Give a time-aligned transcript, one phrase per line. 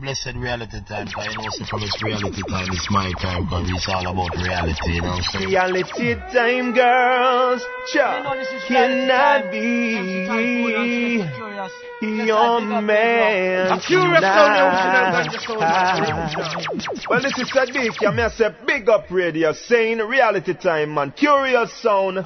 [0.00, 1.06] blessed reality time.
[1.16, 4.92] I know say from it's reality time, it's my time, but it's all about reality,
[4.94, 5.48] you know what I'm saying?
[5.48, 7.62] Reality time, girls,
[7.92, 8.24] cha,
[8.66, 11.20] cannot be
[12.00, 15.28] your man I'm curious now, tonight.
[17.08, 21.12] Well, this is Sadiq, I'm here say big up radio, saying reality time, man.
[21.12, 22.24] Kurious sound.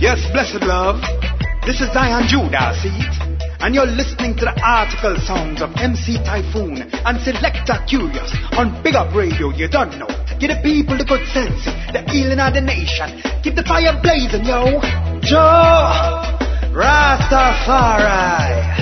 [0.00, 1.00] Yes, blessed love.
[1.64, 3.25] This is Zion Judah, see it?
[3.60, 8.94] And you're listening to the article sounds of MC Taiyephoon and Selector Kurious on Big
[8.94, 10.06] Up Radio, you don't know.
[10.38, 13.22] Give the people the good sense, the healing of the nation.
[13.42, 14.80] Keep the fire blazing, yo.
[15.20, 16.36] Jah
[16.76, 18.76] Rastafari.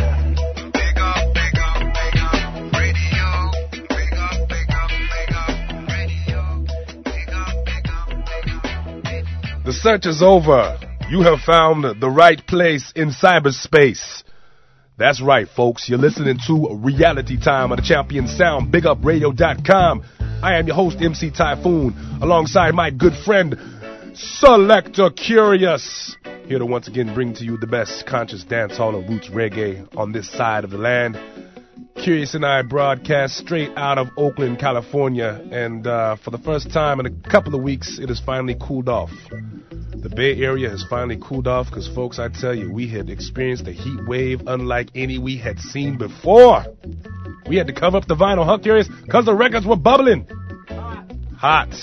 [0.74, 2.42] Big up, big up, big up,
[2.74, 3.54] radio.
[3.94, 5.54] Big up, big up, big up,
[5.86, 6.66] radio.
[7.06, 8.66] Big up, big up, big up,
[9.04, 9.22] big.
[9.64, 10.76] The search is over.
[11.08, 14.24] You have found the right place in cyberspace.
[14.96, 15.88] That's right, folks.
[15.88, 20.04] You're listening to Reality Time on the Champion Sound, BigUpRadio.com.
[20.40, 23.58] I am your host, MC Taiyephoon, alongside my good friend,
[24.14, 26.14] Selector Kurious.
[26.46, 30.12] Here to once again bring to you the best conscious dancehall and roots reggae on
[30.12, 31.18] this side of the land.
[31.96, 37.00] Kurious and I broadcast straight out of Oakland, California, and uh, for the first time
[37.00, 39.10] in a couple of weeks, it has finally cooled off.
[39.30, 43.66] The Bay Area has finally cooled off because, folks, I tell you, we had experienced
[43.66, 46.64] a heat wave unlike any we had seen before.
[47.48, 48.88] We had to cover up the vinyl, huh, Kurious?
[49.02, 50.28] Because the records were bubbling.
[51.38, 51.74] Hot.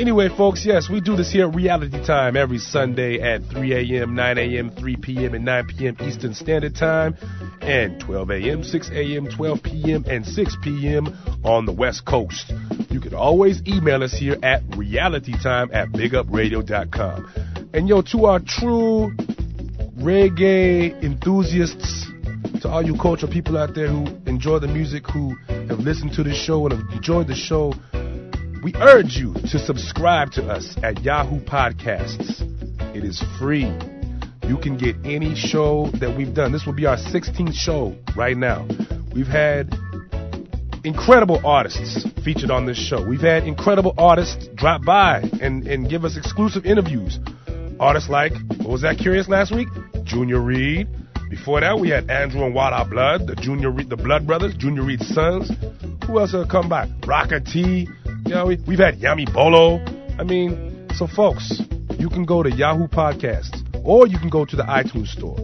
[0.00, 4.14] Anyway, folks, yes, we do this here at Reality Time every Sunday at 3 a.m.,
[4.14, 5.94] 9 a.m., 3 p.m., and 9 p.m.
[6.00, 7.14] Eastern Standard Time,
[7.60, 11.06] and 12 a.m., 6 a.m., 12 p.m., and 6 p.m.
[11.44, 12.50] on the West Coast.
[12.88, 17.68] You can always email us here at realitytime at bigupradio.com.
[17.74, 19.14] And yo, to our true
[19.98, 22.06] reggae enthusiasts,
[22.62, 25.34] to all you cultural people out there who enjoy the music, who
[25.68, 27.74] have listened to the show and have enjoyed the show,
[28.62, 32.42] we urge you to subscribe to us at Yahoo Podcasts.
[32.94, 33.72] It is free.
[34.46, 36.52] You can get any show that we've done.
[36.52, 38.68] This will be our 16th show right now.
[39.14, 39.74] We've had
[40.84, 43.06] incredible artists featured on this show.
[43.06, 47.18] We've had incredible artists drop by and, and give us exclusive interviews.
[47.78, 49.68] Artists like, what was that Kurious last week?
[50.04, 50.86] Junior Reid.
[51.30, 54.82] Before that, we had Andrew and Wada Blood, the Junior Reid, the Blood Brothers, Junior
[54.82, 55.48] Reid's sons.
[56.04, 56.90] Who else have come by?
[57.06, 57.88] Rocker T.
[58.26, 59.78] You know, we, we've had Yami Bolo.
[60.18, 61.62] I mean, so folks,
[62.00, 65.38] you can go to Yahoo Podcasts or you can go to the iTunes store.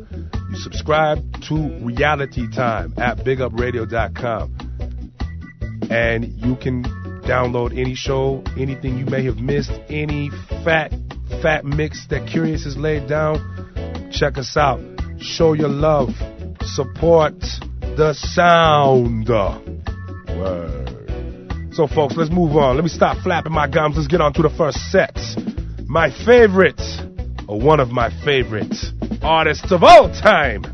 [0.50, 5.12] You subscribe to Reality Time at bigupradio.com
[5.88, 6.82] and you can
[7.22, 10.30] download any show, anything you may have missed, any
[10.64, 10.92] fat,
[11.42, 14.10] fat mix that Kurious has laid down.
[14.10, 14.95] Check us out.
[15.20, 16.10] Show your love.
[16.62, 17.40] Support
[17.96, 19.28] the sound.
[19.28, 20.92] Word.
[21.72, 22.76] So, folks, let's move on.
[22.76, 23.96] Let me stop flapping my gums.
[23.96, 25.18] Let's get on to the first set.
[25.86, 26.80] My favorite,
[27.48, 28.74] or one of my favorite
[29.22, 30.64] artists of all time.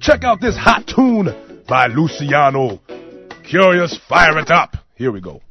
[0.00, 1.34] Check out this hot tune
[1.68, 2.80] by Luciano.
[3.50, 4.76] Kurious, fire it up.
[4.94, 5.42] Here we go.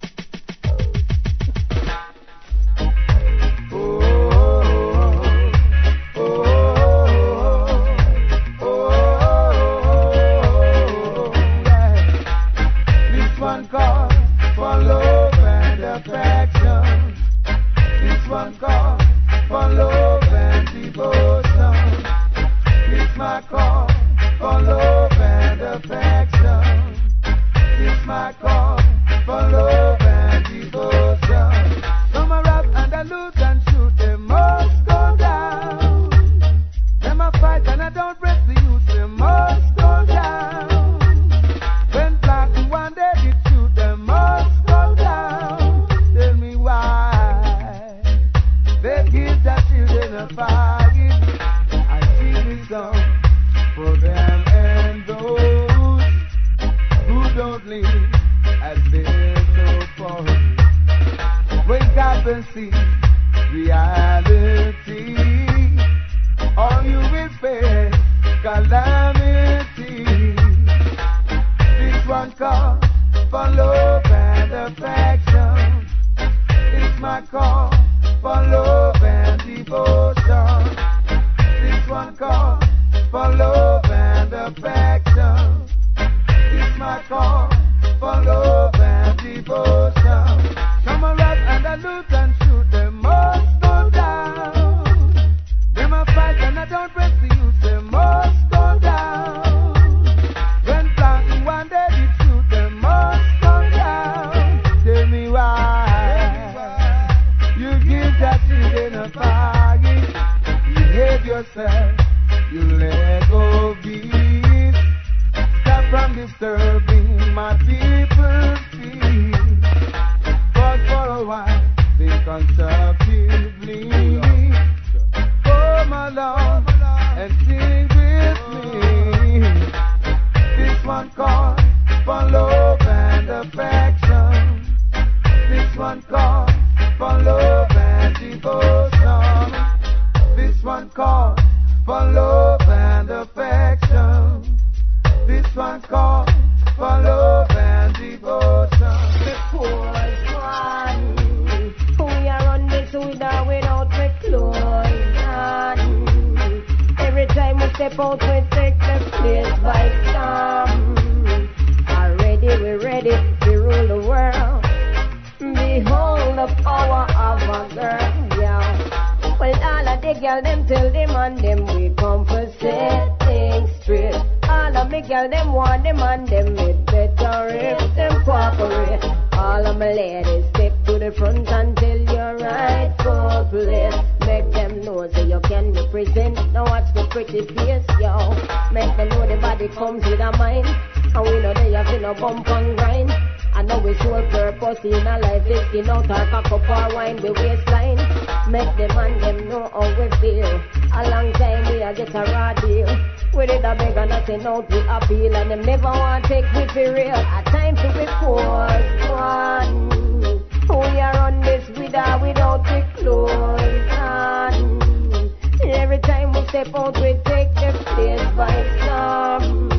[216.49, 219.69] Step out we take the place by storm.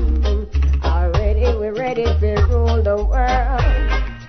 [0.84, 3.62] Already we're ready to rule the world.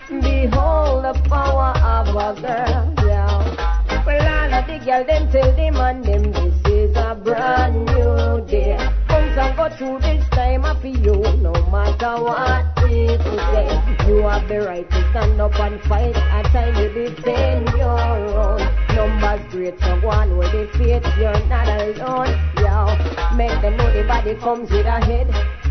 [0.07, 4.03] Behold the power of a girl, yeah.
[4.05, 8.45] Well, all of the girl them tell them and them this is a brand new
[8.47, 8.77] day.
[9.07, 14.07] Comes and go through this time of you, no matter what say.
[14.07, 16.15] You have the right to stand up and fight.
[16.15, 18.59] At time you defend your own.
[18.95, 23.33] Numbers great, so one with the faith, you're not alone, yeah.
[23.35, 25.27] Make them know the body comes with a head.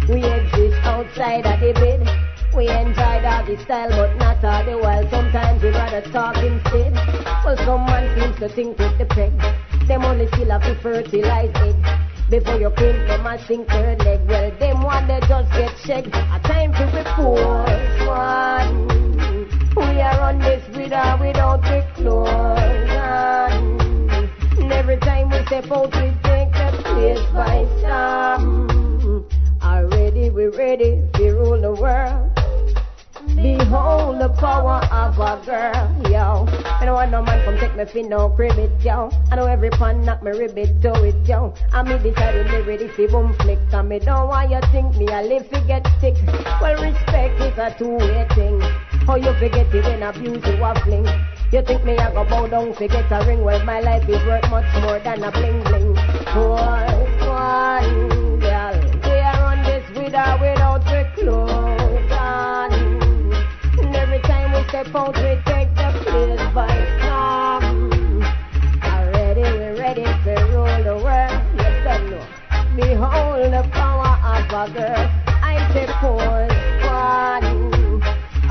[0.08, 2.08] We exist outside of the bed.
[2.54, 5.08] We enjoy the style, but not all the while.
[5.10, 6.94] Sometimes we rather talk instead.
[7.44, 9.32] Well, some man seems to think with the peg.
[9.86, 12.07] Them only still have to fertilize it.
[12.30, 14.20] Before you crimp them a sink third leg.
[14.28, 16.08] Well, them one they just get checked.
[16.08, 18.88] A time to report one.
[19.74, 22.98] We are on this with or without reclusion.
[24.60, 29.26] And every time we step out, we take the place by storm.
[29.62, 32.37] Already we're ready to rule the world.
[33.36, 36.46] Behold the power of a girl, yo.
[36.66, 39.10] I don't want no man come take me fin no cribbit, yo.
[39.30, 41.54] I know every pan knock me ribbit to it, yo.
[41.72, 45.06] I me decided me ready fi boom flick, and me don't want you think me
[45.06, 46.16] a live fi get sick.
[46.60, 48.60] Well, respect is a two-way thing.
[49.06, 51.06] How you forget it when abuse you a fling.
[51.52, 53.44] You think me a go bow down fi get a ring?
[53.44, 55.94] Well, my life is worth much more than a bling bling.
[56.34, 56.88] Boy,
[57.26, 61.77] one girl, we are on this with or without time we
[64.68, 68.22] step out, we take the place by storm.
[68.82, 71.40] Already we're ready to rule the world.
[71.56, 72.24] You don't know.
[72.76, 75.10] Behold the power of a girl.
[75.26, 76.52] I say pause
[76.84, 78.00] one.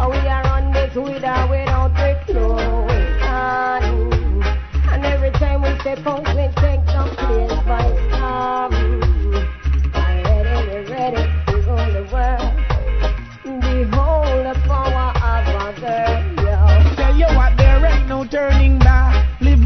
[0.10, 3.24] We are on this with or without reclusion.
[4.90, 9.07] And every time we step out, we take the place by storm.
[18.30, 18.87] Turning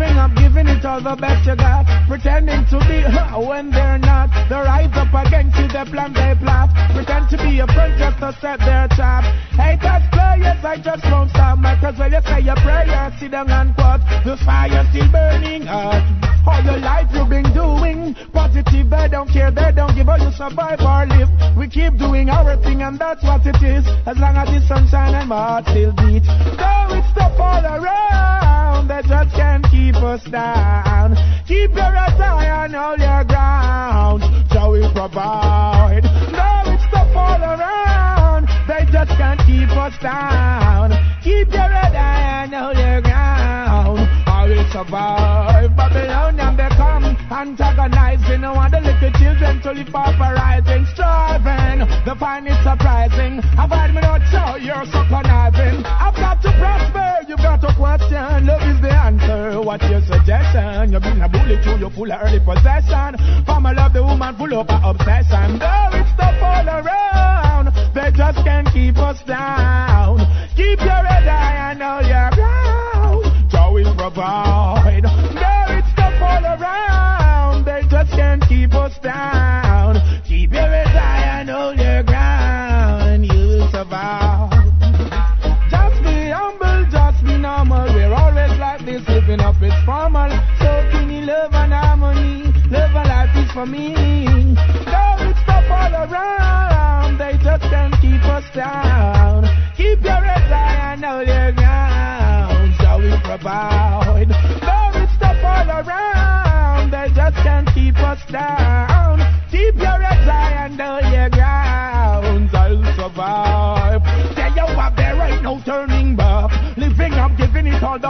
[0.01, 0.12] back.
[0.12, 1.86] Living up, giving it all the best you got.
[2.08, 4.29] Pretending to be huh, when they're not.
[4.50, 6.70] They rise up against you, they plan, they plot.
[6.93, 9.24] Pretend to be a friend just to set their trap.
[9.53, 11.60] Haters players, I just won't stop.
[11.60, 14.01] Might as well you say your prayer, sit down and quote.
[14.25, 16.03] The fire still burning hot.
[16.41, 20.31] All your life you've been doing positive, they don't care, they don't give a you
[20.34, 21.29] survive or live.
[21.55, 23.86] We keep doing our thing and that's what it is.
[24.10, 26.25] As long as the sunshine and my heart still beat.
[26.25, 31.16] Though it's tough all around, they just can't keep us down.
[31.48, 34.24] Keep your high and hold your ground.
[34.52, 36.04] Shall we provide?
[36.04, 40.92] Though it's tough all around, they just can't keep us down.
[41.24, 44.00] Keep your high and hold your ground.
[44.26, 45.76] How we survive?
[45.76, 46.71] Babylon and come
[47.32, 48.44] antagonizing.
[48.44, 51.88] I want the little children to live paparizing, striving.
[52.06, 53.42] They find it surprising.
[53.56, 55.84] Had me not show you're so conniving.
[55.88, 57.26] I've got to prosper.
[57.28, 58.46] you've got to question.
[58.46, 59.62] Love is the answer.
[59.62, 60.92] What's your suggestion?
[60.92, 61.80] You've been a bully too.
[61.80, 63.16] You're full of early possession.
[63.48, 65.58] Mama love the woman full of obsession.
[65.58, 70.20] Though it's tough all around, they just can't keep us down.
[70.56, 73.50] Keep your head high and hold your ground.
[73.50, 74.50] Joe provide.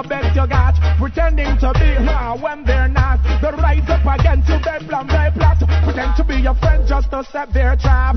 [0.01, 3.19] All the best you got, pretending to be her when they're not.
[3.41, 5.57] The rise up against you, they blam, they plot.
[5.83, 8.15] Pretend to be your friend just to set their trap.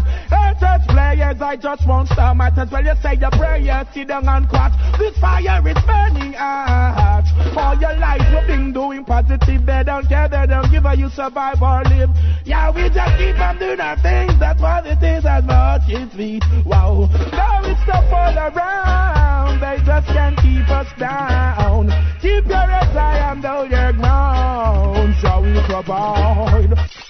[1.22, 2.36] I just won't stop.
[2.36, 4.72] Might as well you say your prayers, sit down and quat.
[4.98, 7.24] This fire is burning out.
[7.56, 9.66] All your life we've been doing positive.
[9.66, 12.10] They don't care, they don't give a you survive or live.
[12.44, 14.38] Yeah, we just keep on doing our things.
[14.40, 16.40] That's what it is as much as we.
[16.66, 17.08] Wow.
[17.32, 19.60] Now stuff all around.
[19.60, 21.88] They just can't keep us down.
[22.20, 25.14] Keep your heads high and down your ground.
[25.20, 27.03] Shall we provide?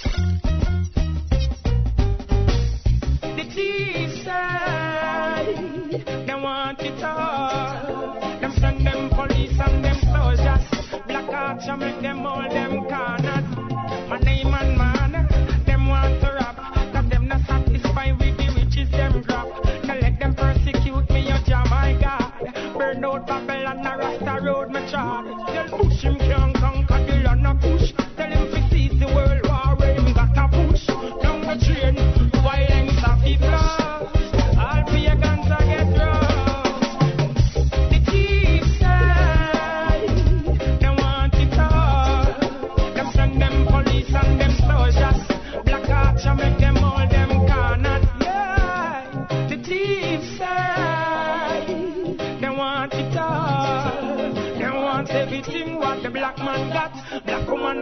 [4.25, 5.55] Side,
[6.27, 8.21] they want it all.
[8.41, 11.05] Them send them police and them soldiers.
[11.07, 13.64] Black and make them all them corners.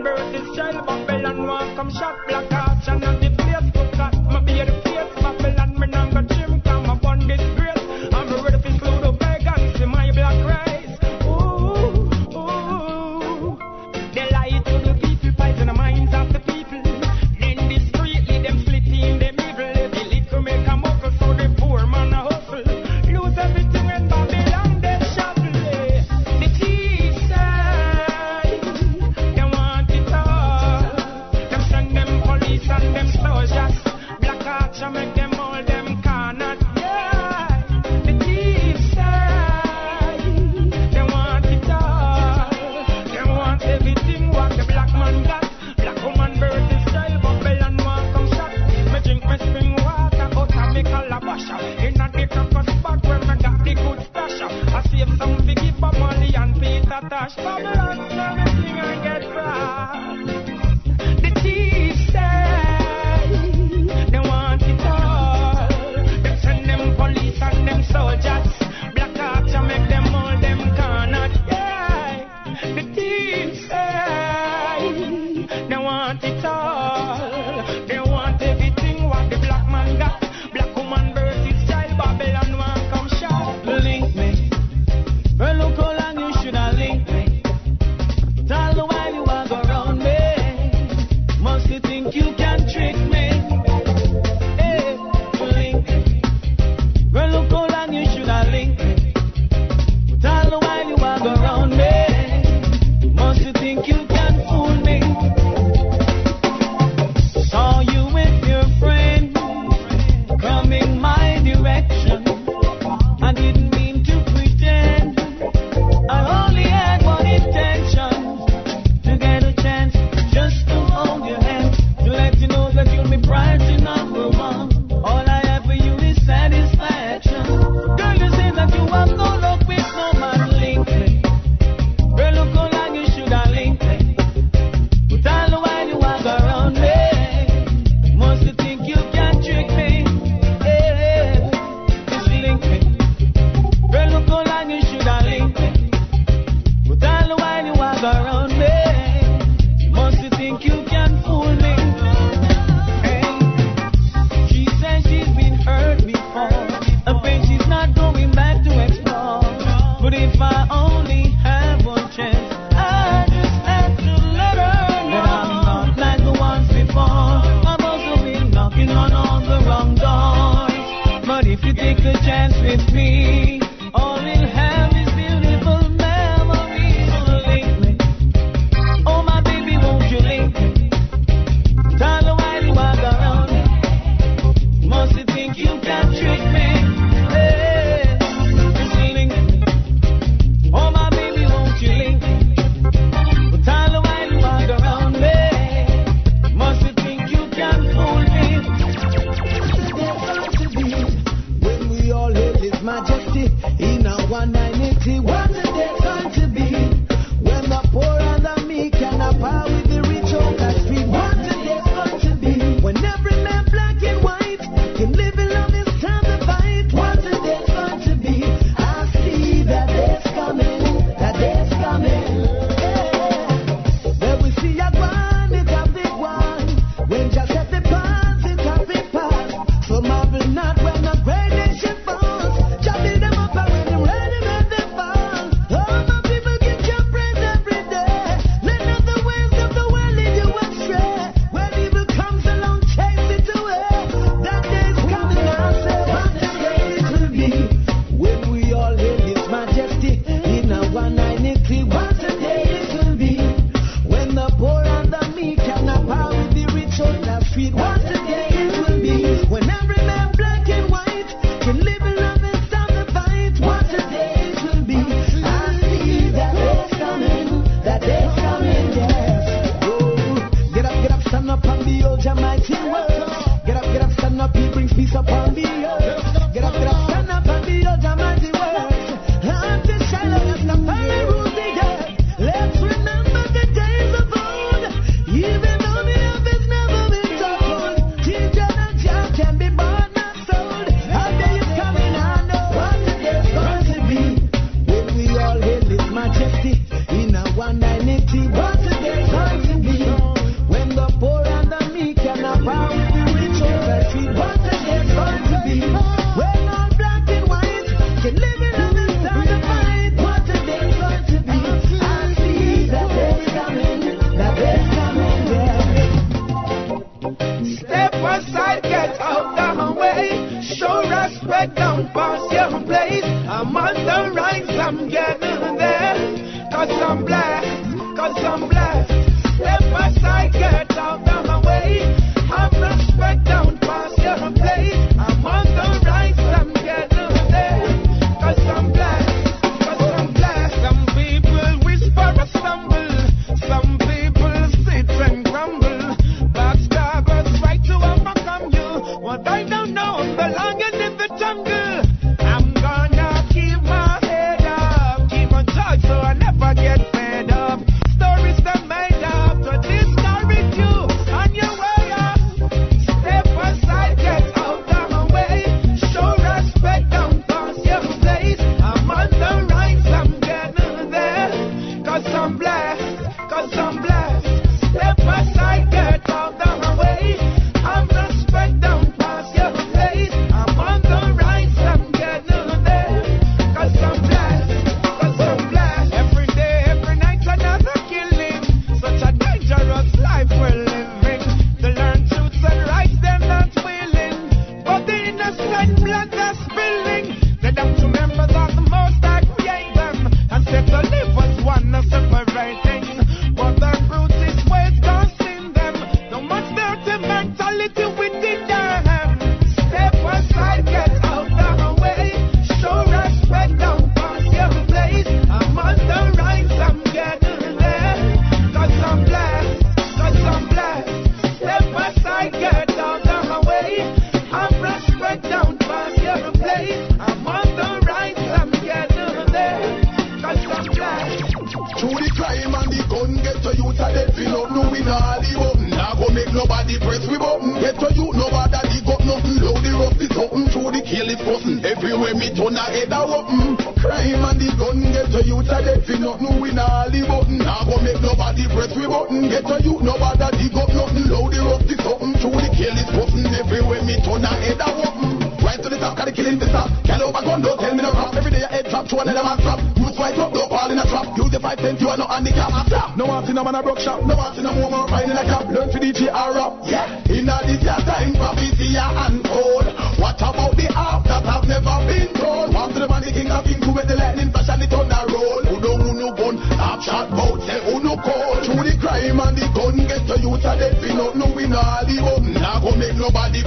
[0.02, 2.26] Woman birth child, Babylon want come shot.
[2.26, 3.31] Black Arch and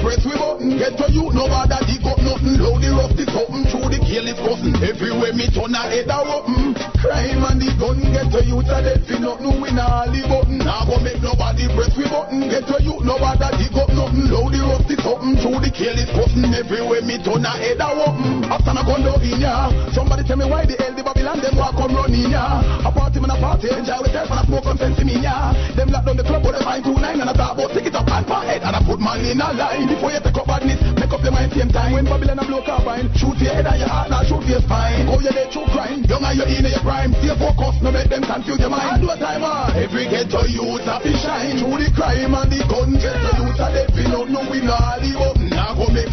[0.05, 0.77] press we button.
[0.77, 2.61] Get to you, nobody dig up nothing.
[2.61, 4.77] Load the rough is something, through the is cussing.
[4.77, 6.77] Everywhere me turn a head a open.
[7.01, 10.21] Crime and the gun, get to you to death, we not know we not the
[10.29, 10.61] button.
[10.61, 12.45] Now go make nobody press we button.
[12.45, 14.29] Get to you, nobody dig up nothing.
[14.29, 16.53] Load the rough is something, through the is cussing.
[16.53, 18.45] Everywhere me turn a head a open.
[18.45, 21.73] After I gun in ya, somebody tell me why the hell the Babylon them walk
[21.81, 22.61] come running ya.
[22.85, 25.49] A party man a party, enjoy with them and I smoke and sense me ya.
[25.73, 27.89] Them lock down the club, but they find two nine and I talk about take
[27.89, 28.05] it up
[28.43, 29.87] head and I put man in a line.
[29.87, 31.93] Before you take up badness, make up the mind same time.
[31.93, 35.05] When Babylon a blow carbine, shoot your head and your heart, now shoot your spine.
[35.07, 37.13] Go you there true crime, young and you in your prime.
[37.21, 38.99] Stay focused, no make them confuse your mind.
[38.99, 41.57] Do a time on, every ghetto youth a fi shine.
[41.61, 44.99] Through the crime and the gun, ghetto youth a dead, we don't know we not
[44.99, 45.54] the button.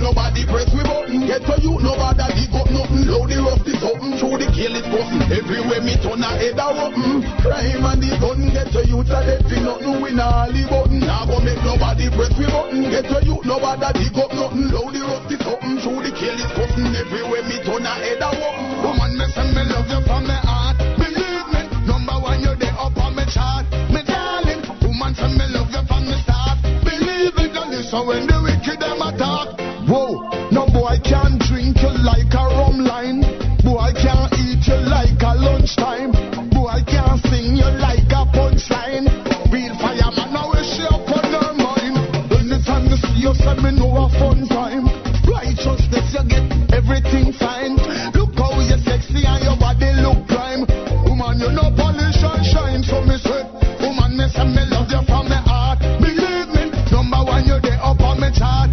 [0.03, 1.23] Nobody press we button.
[1.31, 3.07] Ghetto youth, nobody dig up nothing.
[3.07, 5.31] Load the rough is open, through the kill is bustin'.
[5.31, 7.23] Everywhere me turn a head a open.
[7.39, 10.99] Crime and the gun, ghetto youth a dead, we don't know we not the button.
[11.07, 12.83] Now go make nobody press we button.
[12.91, 14.75] Get to you, nobody dig up nothing.
[14.75, 16.93] Load the rough is open, through the kill is bustin'.
[16.99, 18.83] Everywhere me turn a head a open.
[18.83, 20.83] Woman, me say me love you from my heart.
[20.99, 23.71] Believe me, number one you're there up on me chart.
[23.87, 26.59] Me darling, woman say me love you from the start.
[26.83, 29.72] Believe it, don't listen when the wicked them attack.
[29.93, 33.21] Whoa, no boy can drink you like a rum line.
[33.61, 36.17] Boy can't eat you like a lunchtime.
[36.49, 39.05] Boy can't sing you like a punchline.
[39.53, 42.01] Real fireman, I wish you upon your mind.
[42.33, 44.89] Anytime you see you, say me know a fun time.
[45.29, 47.77] Righteousness, you get everything fine.
[48.17, 50.65] Look how you sexy and your body look prime.
[51.05, 53.45] Woman, you know polish and shine, so me say.
[53.85, 55.85] Woman, me say me love you from the heart.
[56.01, 58.72] Believe me, number one, you're there up on my chart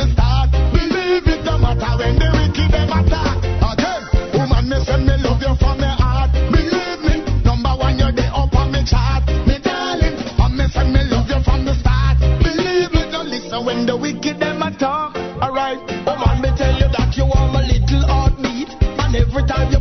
[0.00, 0.48] the start.
[0.72, 3.36] Believe it, no matter when the wicked them attack.
[3.60, 6.30] Again, woman, me say me love you from the heart.
[6.48, 9.26] Believe me, number one, you're the up on me chart.
[9.44, 12.16] Me darling, and me say me love you from the start.
[12.40, 15.16] Believe me, don't listen when the wicked them attack.
[15.42, 18.70] Alright, woman, me tell you that you are my little heartbeat.
[18.80, 19.79] And every time you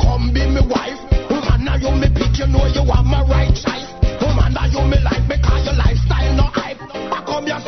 [0.00, 1.00] come be me wife.
[1.30, 3.88] Woman, now you me pick, you know you my right choice.
[4.22, 5.24] Woman, you me like
[5.64, 6.78] your lifestyle no hype.
[6.90, 7.60] I come here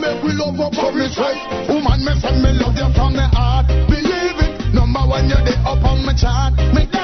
[0.00, 0.74] make we love up.
[1.68, 3.66] Woman, me say me love you from the heart.
[3.88, 6.54] Believe it, number one you're the up on my chart.
[6.74, 6.99] Me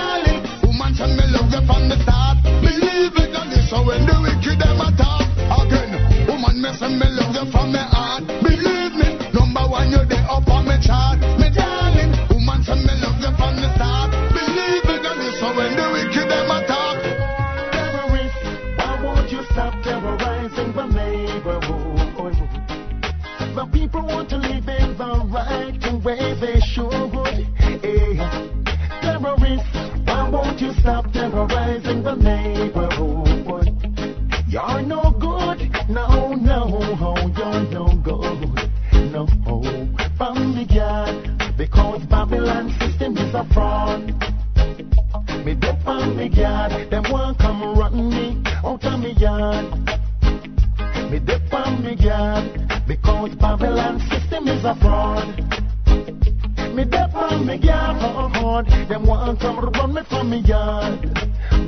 [56.77, 61.09] Me dip on me yard, oh, hard, them want come run me from me yard.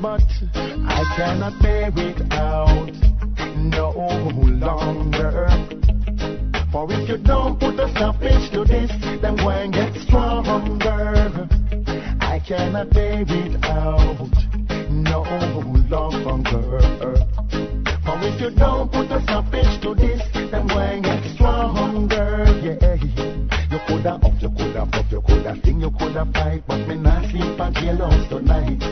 [0.02, 0.20] But
[0.86, 2.92] I cannot bear it out
[3.56, 5.48] no longer.
[6.70, 8.90] For if you don't put a stoppage to this,
[9.22, 11.48] then won't get stronger.
[12.20, 14.28] I cannot bear it out
[14.90, 15.22] no
[15.88, 16.80] longer.
[18.04, 22.44] For if you don't put a stoppage to this, then won't get stronger.
[22.62, 23.37] Yeah.
[23.88, 27.58] Coulda up, you coulda puff, you coulda sing, you coulda fight, but me not sleep
[27.58, 28.82] at jailhouse tonight.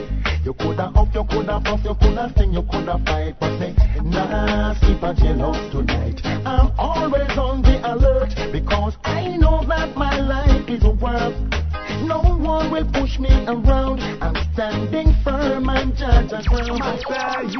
[0.42, 4.78] You coulda up, you coulda puff, you coulda sing, you coulda fight, but me not
[4.78, 6.24] sleep at jailhouse tonight.
[6.46, 11.65] I'm always on the alert because I know that my life is worth.
[12.04, 14.00] No one will push me around.
[14.20, 16.82] I'm standing firm and judge a ground.
[16.82, 17.56] I say,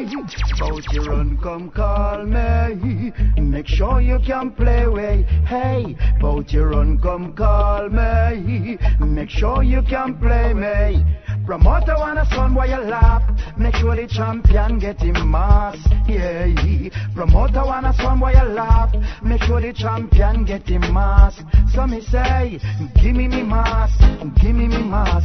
[0.59, 3.13] bout you run, come call me.
[3.41, 5.23] Make sure you can play way.
[5.47, 8.79] Hey, bout you run, come call me.
[9.01, 11.05] Make sure you can play me.
[11.47, 13.23] Promoter wanna son while you laugh.
[13.57, 15.79] Make sure the champion get him mass.
[16.09, 16.49] Yeah.
[17.15, 18.93] Promoter wanna son while you laugh.
[19.23, 21.41] Make sure the champion get him mass.
[21.73, 22.59] So me say,
[23.01, 23.93] give me me mass.
[24.43, 25.25] Give me me mass.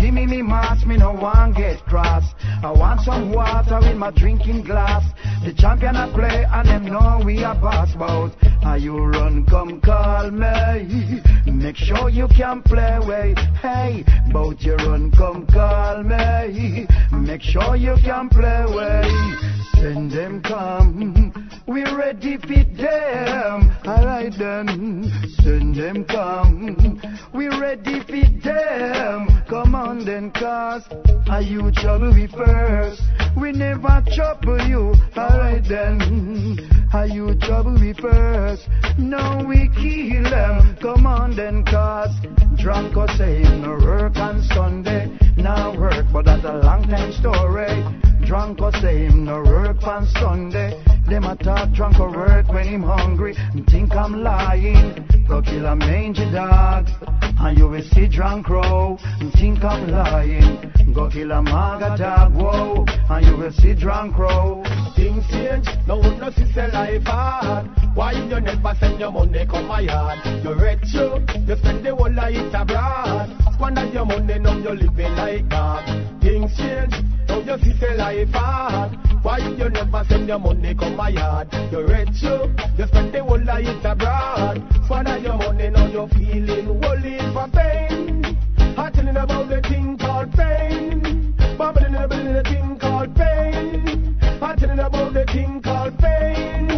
[0.00, 0.84] Give me me mass.
[0.84, 2.24] Me no want get cross.
[2.64, 5.04] I want some water in my drinking glass.
[5.44, 8.32] The champion I play and them know we are boss bout.
[8.64, 11.20] Are you run, come call me.
[11.46, 13.34] Make sure you can play way.
[13.60, 16.86] Hey, bout you run, come call me.
[17.12, 19.52] Make sure you can play way.
[19.74, 21.32] Send them come.
[21.66, 23.76] We ready for them.
[23.86, 25.10] Alright then.
[25.42, 27.00] Send them come.
[27.34, 29.28] We ready for them.
[29.48, 30.84] Come on then, cause
[31.28, 33.02] are you trouble we first?
[33.40, 34.94] We never trouble you.
[35.16, 36.58] Alright then.
[36.92, 38.68] Are you trouble we first?
[38.98, 40.76] No, we kill them.
[40.80, 42.14] Come on then, cause
[42.56, 45.10] drunk or say no work on Sunday.
[45.42, 47.84] Now work, but that's a long time story.
[48.24, 50.82] Drunk or say him no work on Sunday.
[51.06, 53.34] Them a talk drunk or work when him hungry.
[53.36, 55.06] and Think I'm lying.
[55.28, 56.88] Go kill a mangy dog.
[57.38, 58.96] And you will see drunk row.
[59.20, 60.72] and Think I'm lying.
[60.94, 62.34] Go kill a maga dog.
[62.34, 62.84] Whoa.
[63.10, 64.62] And you will see drunk row.
[64.96, 67.68] Things change, no one knows it's a life hard.
[67.94, 70.20] Why you never send your money come my yard?
[70.44, 73.28] You rich you, you spend the whole it abroad.
[73.54, 75.84] Squander your money, now you living like God.
[76.20, 76.94] Things change,
[77.28, 78.98] now you see say life hard.
[79.22, 81.48] Why you never send your money come my yard?
[81.70, 84.62] You rich you, you spend the whole it abroad.
[84.84, 88.36] Squander your money, now you're feeling wholly for pain.
[88.76, 91.34] I'm telling about the thing called pain.
[91.56, 94.18] Bubbling about the thing called pain.
[94.42, 96.71] I'm telling about the thing called pain.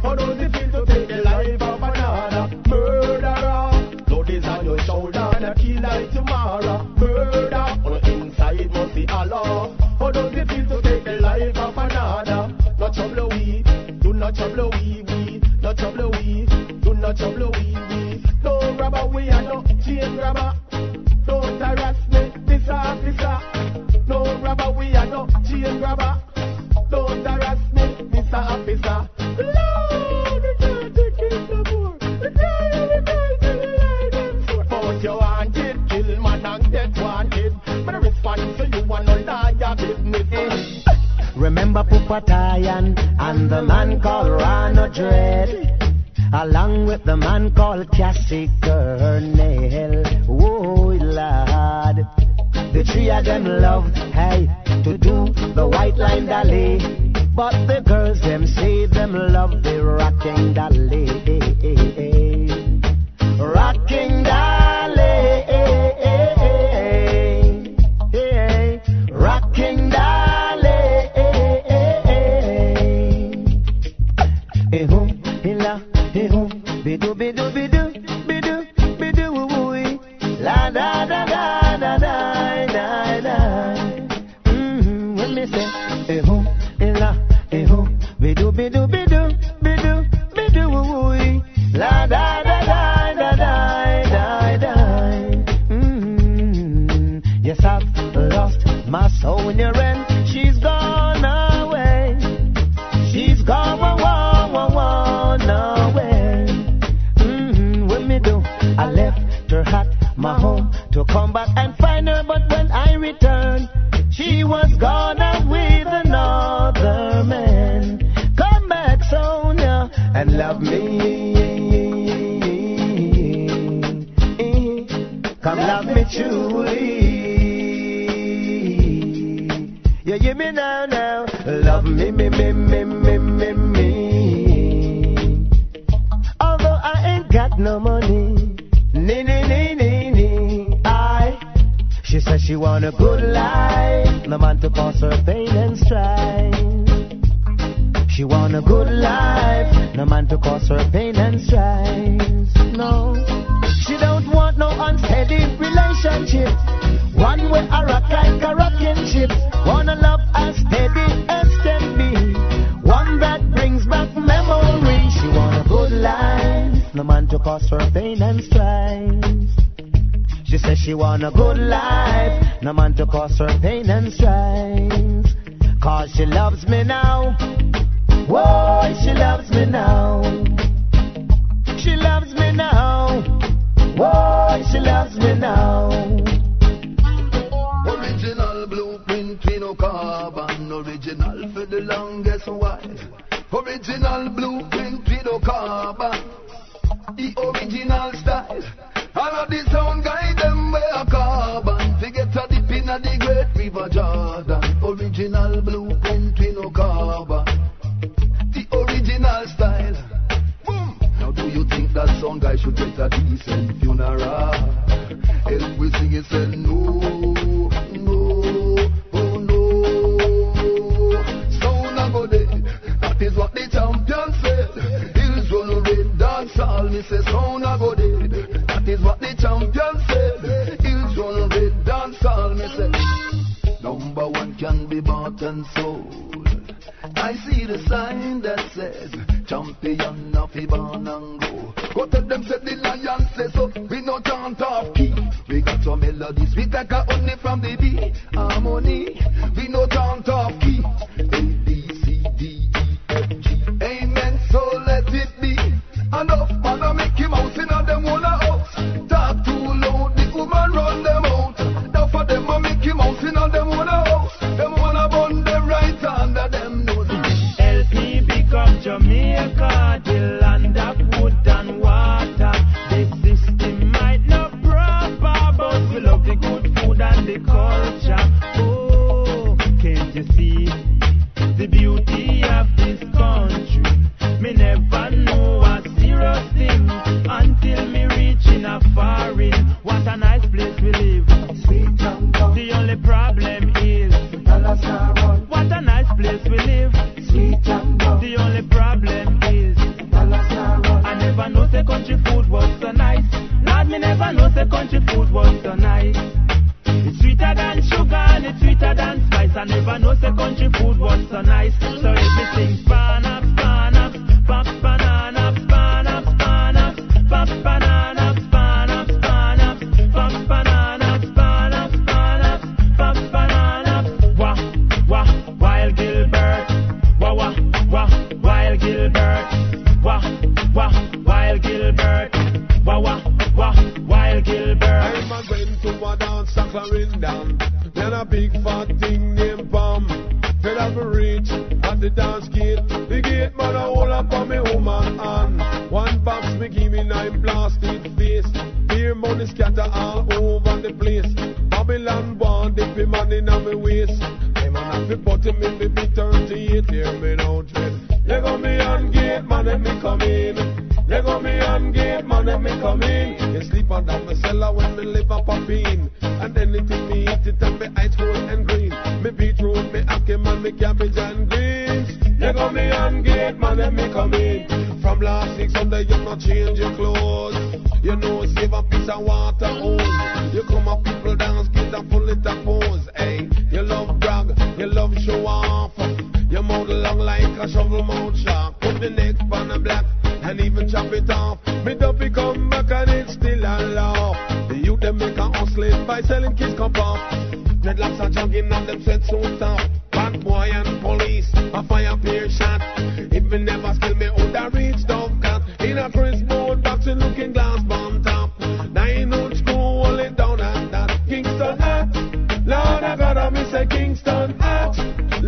[0.00, 0.69] for those the you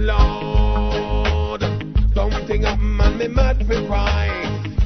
[0.02, 1.62] Lord.
[2.14, 4.28] Something up man, me mad for cry.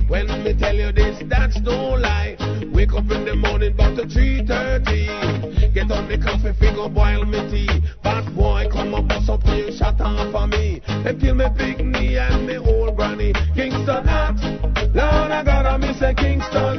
[0.09, 2.37] When me tell you this, that's no lie.
[2.73, 5.73] Wake up in the morning about 3.30.
[5.75, 7.81] Get on the coffee, figure boil me tea.
[8.03, 10.83] Bad boy, come up, bust up you, shut off for me.
[10.87, 13.33] Them kill me big knee and me old granny.
[13.55, 14.37] Kingston hat,
[14.95, 16.76] Lord, I gotta miss a Kingston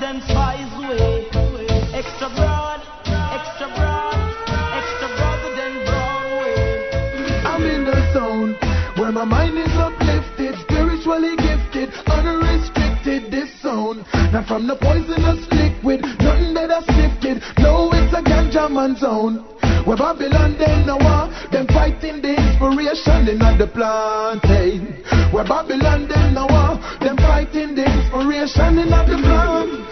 [0.00, 1.24] than spies way.
[1.96, 2.80] Extra broad,
[3.32, 4.18] extra broad,
[4.76, 7.40] extra broader than Broadway.
[7.44, 8.52] I'm in the zone
[8.98, 13.30] where my mind is uplifted, spiritually gifted, unrestricted.
[13.32, 17.42] This zone, not from the poisonous liquid, nothing that I sifted.
[17.58, 19.44] No, it's a ganja man zone.
[19.86, 25.00] Where Babylon they know war, them fighting the inspiration in the plantain.
[25.32, 29.85] Where Babylon they know war, them fighting the inspiration in the plant.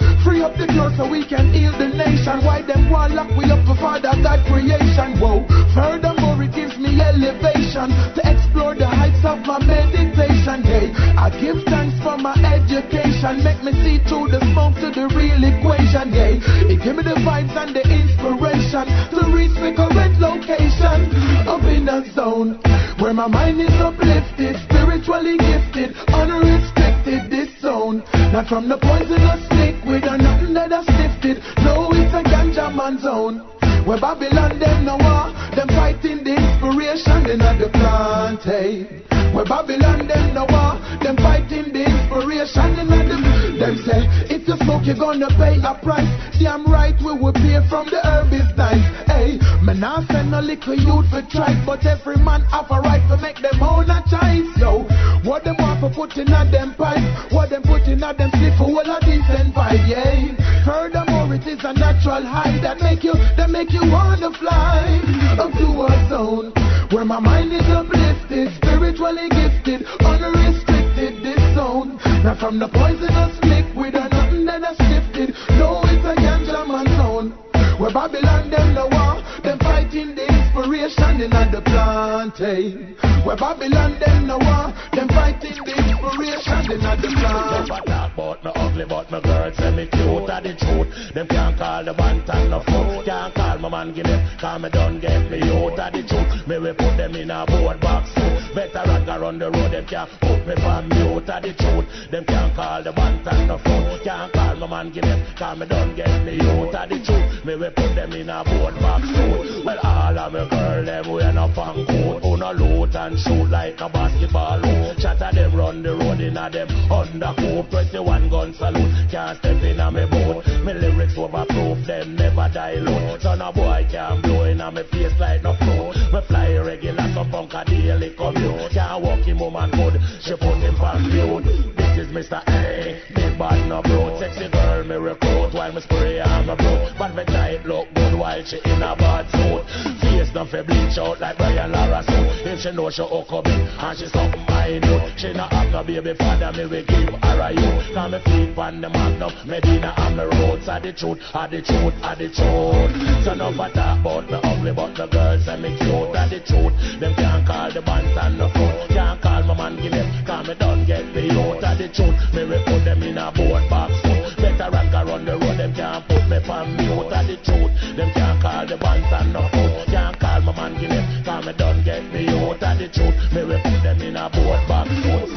[0.44, 2.44] Up the pure so we can heal the nation.
[2.44, 5.16] Why them want lock we up for Father God creation?
[5.16, 5.40] Whoa.
[5.72, 10.60] Furthermore, it gives me elevation to explore the heights of my meditation.
[10.60, 13.40] Hey, I give thanks for my education.
[13.40, 16.12] Make me see through the smoke to the real equation.
[16.12, 16.36] Hey,
[16.68, 18.84] it give me the vibes and the inspiration
[19.16, 21.08] to reach the correct location.
[21.48, 22.60] Up in a zone
[23.04, 27.30] where my mind is uplifted, spiritually gifted, unrestricted.
[27.30, 28.02] This zone,
[28.32, 31.36] not from the poisonous liquid or nothing that I sifted.
[31.60, 33.44] No, it's a ganja man zone.
[33.84, 39.04] Where Babylon them no war, them fighting the inspiration in the plantain.
[39.34, 43.33] Where Babylon them no war, them fighting the inspiration in the
[43.64, 46.08] them say if you smoke you're gonna pay a price.
[46.36, 48.84] Damn right we will pay from the herb is nice.
[49.08, 53.00] Hey, man I send no little youth for try, but every man have a right
[53.08, 54.52] to make them own a choice.
[54.60, 54.84] Yo,
[55.24, 57.00] what them want for putting on them pipe,
[57.32, 59.80] what them putting on them slip for all a decent vibe.
[59.88, 65.00] Yeah, furthermore it is a natural high that make you that make you wanna fly
[65.40, 66.52] up to a zone
[66.92, 70.73] where my mind is uplifted, spiritually gifted, unrestricted.
[71.04, 75.34] This zone, not from the poisonous liquid or nothing that I sifted.
[75.50, 77.43] No, it's a ganja man zone.
[77.78, 82.96] Where Babylon them no war, them fighting the inspiration in the plantain.
[83.24, 87.14] Where Babylon them no war, them fighting the inspiration in the plantain.
[87.18, 91.14] Never talk about me ugly, but my girl say me cute are the truth.
[91.14, 93.02] Them can't call the bantan no fool.
[93.04, 96.46] Can't call my man give them, cause me done get me out of the truth.
[96.46, 98.54] Me we put them in a board box too.
[98.54, 102.10] Better run around the road, them can't put me from out of the truth.
[102.12, 103.98] Them can't call the bantan no fool.
[104.04, 107.44] Can't call my man give them, cause me done get me out of the truth.
[107.44, 109.62] Me we put them in a board box too.
[109.64, 112.20] Well all of me girl them we no pan coat.
[112.22, 114.98] Who no loot and shoot like a basketball hoop.
[114.98, 117.70] Shatter them run the road in a them undercoat.
[117.70, 120.44] 21 gun salute, can't step in a me boat.
[120.64, 123.22] Me lyrics overproof, them never dilute.
[123.22, 125.96] Son of boy can't blow in a me face like no float.
[126.12, 128.72] Me fly regular, some punk a daily commute.
[128.72, 131.76] Can't walk him woman good, she put him on mute.
[131.76, 132.42] This is Mr.
[132.46, 134.18] A, big bad no bro.
[134.18, 136.90] Sexy girl me recruit while me spray on my bro.
[136.98, 137.24] But me
[137.56, 139.64] tight look good while she in a bad suit.
[140.00, 142.46] Face done for bleach out like Brian Lara suit.
[142.46, 145.18] If she know she hook up it and she something minute.
[145.18, 147.94] She not have no baby father, me we give her a youth.
[147.94, 150.68] Now me feet on the magnum, Medina and me roads.
[150.68, 153.24] Are the truth, are the truth, are the truth.
[153.24, 156.16] So no talk about me ugly, but the girls say me cute.
[156.16, 156.74] Are the truth.
[157.00, 158.90] Them can't call the bands and the foot.
[158.90, 161.62] Can't call my man give them, cause me done get me out.
[161.62, 162.16] Are the truth.
[162.34, 164.13] Me we put them in a board box.
[164.56, 167.10] Better rank around the road, them can't put me from mute.
[167.10, 167.74] Are the truth.
[167.98, 169.90] Them can't call the bands and the foot.
[169.90, 172.62] Can't call my man give them, cause me done get me out.
[172.62, 173.18] Are the truth.
[173.34, 174.90] Me we put them in a board box.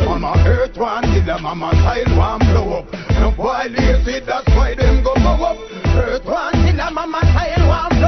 [0.05, 2.93] Mama earth one killer, mama child one blow up.
[3.17, 5.57] No boy lazy, that's why them go blow up.
[5.97, 8.06] Earth one killer, mama child one blow up.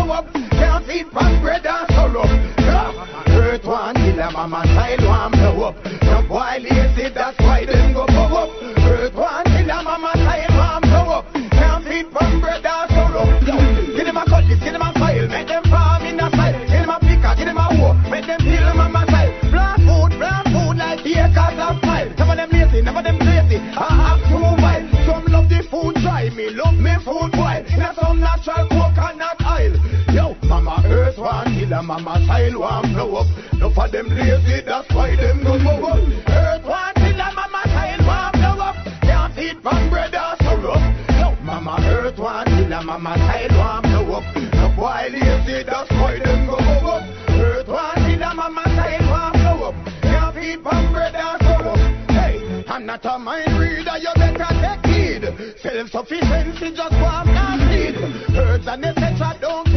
[31.80, 33.28] Killer, mama style one blow up.
[33.54, 36.00] No for them lazy, that's why them go go up.
[36.30, 38.76] Earth one killer, mama style one blow up.
[39.02, 40.80] Can't eat from bread or sorrow.
[41.20, 44.36] Yo, mama earth one killer, mama style one blow up.
[44.54, 47.04] No boy lazy, that's why them go go up.
[47.30, 49.76] Earth one killer, mama style one blow up.
[50.02, 51.76] Can't eat from bread or sorrow.
[52.10, 55.24] Hey, I'm not a mind reader, you better take heed.
[55.62, 57.96] Self-sufficiency just warm and feed.
[58.36, 59.38] Herds and etc.
[59.42, 59.69] don't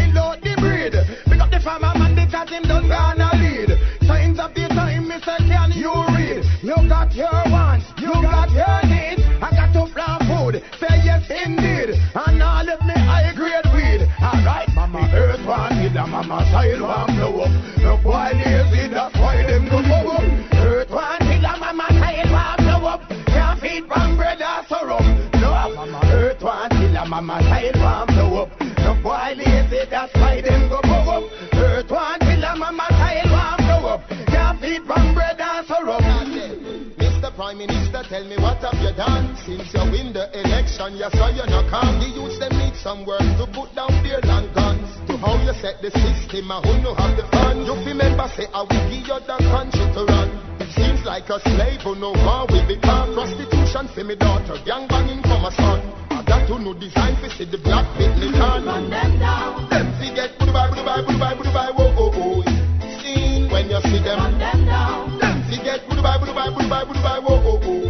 [2.44, 3.70] because him done gonna lead.
[4.06, 5.36] Signs of the time, Mr.
[5.46, 6.44] Can you read?
[6.62, 9.22] You got your wants, you got your needs.
[9.42, 11.94] I got to plant food, say yes indeed.
[12.14, 14.08] And now let me high grade weed.
[14.20, 17.52] Alright, mama earth one need a mama soil one blow up.
[17.78, 20.22] No boy lazy, that's why them go go up.
[20.54, 23.00] Earth one need a mama soil one blow up.
[23.26, 25.00] Can't feed from bread or sorrow.
[25.34, 28.60] No, mama earth one a mama child want blow up.
[28.78, 31.41] No boy lazy, that's why them go blow up.
[38.08, 41.00] Tell me what have you done since you win the election?
[41.00, 41.96] You saw you no come.
[41.96, 44.84] The youths them need some work to put down their land guns.
[45.08, 47.64] To how you set the system and who know have the fun.
[47.64, 50.28] You remember say I will give you the country to run.
[50.60, 54.84] It seems like a slave who no more will become prostitution for me daughter, gang
[54.92, 55.80] banging for my son.
[56.12, 58.66] I got to know design for see the black fit me can.
[58.68, 59.72] Run them down.
[59.72, 62.44] Them forget goodbye, goodbye, goodbye, goodbye, whoa, oh, oh.
[63.48, 64.20] When you see them.
[64.20, 65.16] Run them down.
[65.16, 67.81] Them forget goodbye, goodbye, goodbye, goodbye, whoa, oh, oh.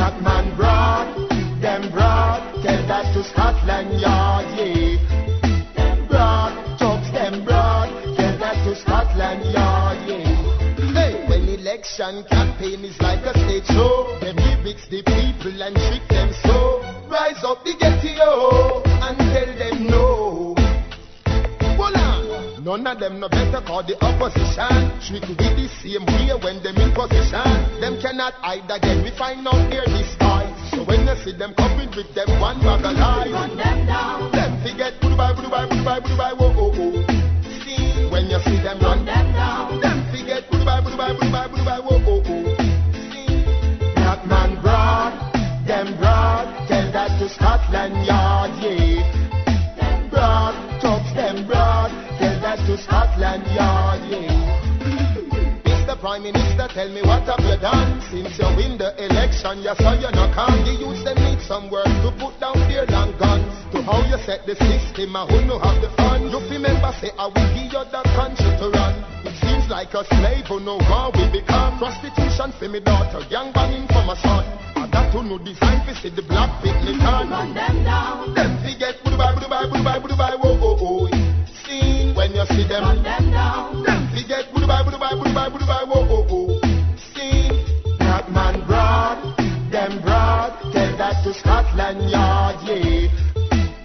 [0.00, 1.28] Black man broad,
[1.60, 4.96] them broad, tell that to Scotland Yard, yeah.
[5.76, 10.96] Them broad, thugs them broad, tell that to Scotland Yard, yeah.
[10.96, 16.08] Hey, when election campaign is like a stage show, them lyrics the people and trick
[16.08, 16.80] them so.
[17.12, 19.49] Rise up the ghetto and tell
[22.70, 24.94] None of them no better call the opposition.
[25.02, 27.42] Trick with the same way when them in position.
[27.82, 29.02] Them cannot hide again.
[29.02, 30.54] We find out their disguise.
[30.70, 34.30] So when you see them coming with them one bag of lies, run them down.
[34.30, 37.02] Them forget whoa, oh, oh, oh.
[37.58, 39.80] See when you see them run them down.
[39.82, 41.02] Them forget whoa, oh,
[42.06, 42.54] oh, oh.
[43.10, 43.34] See
[43.98, 45.10] black man broad,
[45.66, 49.02] them broad, tell that to Scotland Yard, yeah.
[49.74, 50.69] Them broad,
[52.70, 54.30] to Scotland Yard, yeah.
[55.66, 55.98] Mr.
[55.98, 59.66] Prime Minister, tell me what have you done since you win the election?
[59.66, 60.54] You saw you no come.
[60.62, 63.50] The youths them need some work to put down their long guns.
[63.74, 66.30] To how you set the system and who know have the fun.
[66.30, 68.94] You remember say I will give you the country to run.
[69.26, 73.50] It seems like a slave who no more will become prostitution for me daughter, gang
[73.50, 74.46] banging for my son.
[74.78, 76.70] I got to know design for see the black me
[77.02, 77.34] turn.
[77.34, 78.30] Run them down.
[78.38, 81.29] Them forget goodbye, goodbye, goodbye, goodbye, whoa, oh, oh.
[82.20, 82.82] When you see them.
[82.84, 83.82] Run them down.
[83.82, 86.60] Them forget goodbye, goodbye, goodbye, goodbye, whoa, oh, oh.
[87.16, 87.48] See
[87.96, 89.38] black man broad,
[89.72, 93.08] them broad, tell that to Scotland Yard, yeah.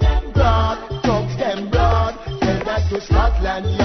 [0.02, 3.85] Them broad, thugs them broad, tell that to Scotland Yard,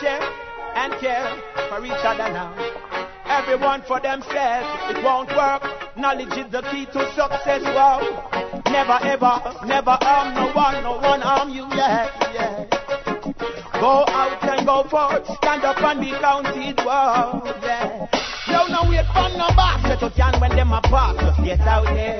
[0.00, 0.22] share,
[0.74, 1.28] and care
[1.68, 2.54] for each other now.
[3.26, 5.62] Everyone for themselves, it won't work.
[5.96, 7.62] Knowledge is the key to success.
[7.62, 8.00] Wow.
[8.66, 9.34] Never ever,
[9.66, 11.66] never harm no one, no one harm you.
[11.76, 12.64] Yeah, yeah.
[13.80, 16.76] Go out and go forth, stand up and be counted.
[16.84, 18.06] Wow, yeah.
[18.48, 19.82] No, no wait for no boss.
[19.82, 21.16] Set up can when them a pass.
[21.20, 22.16] Just get out there,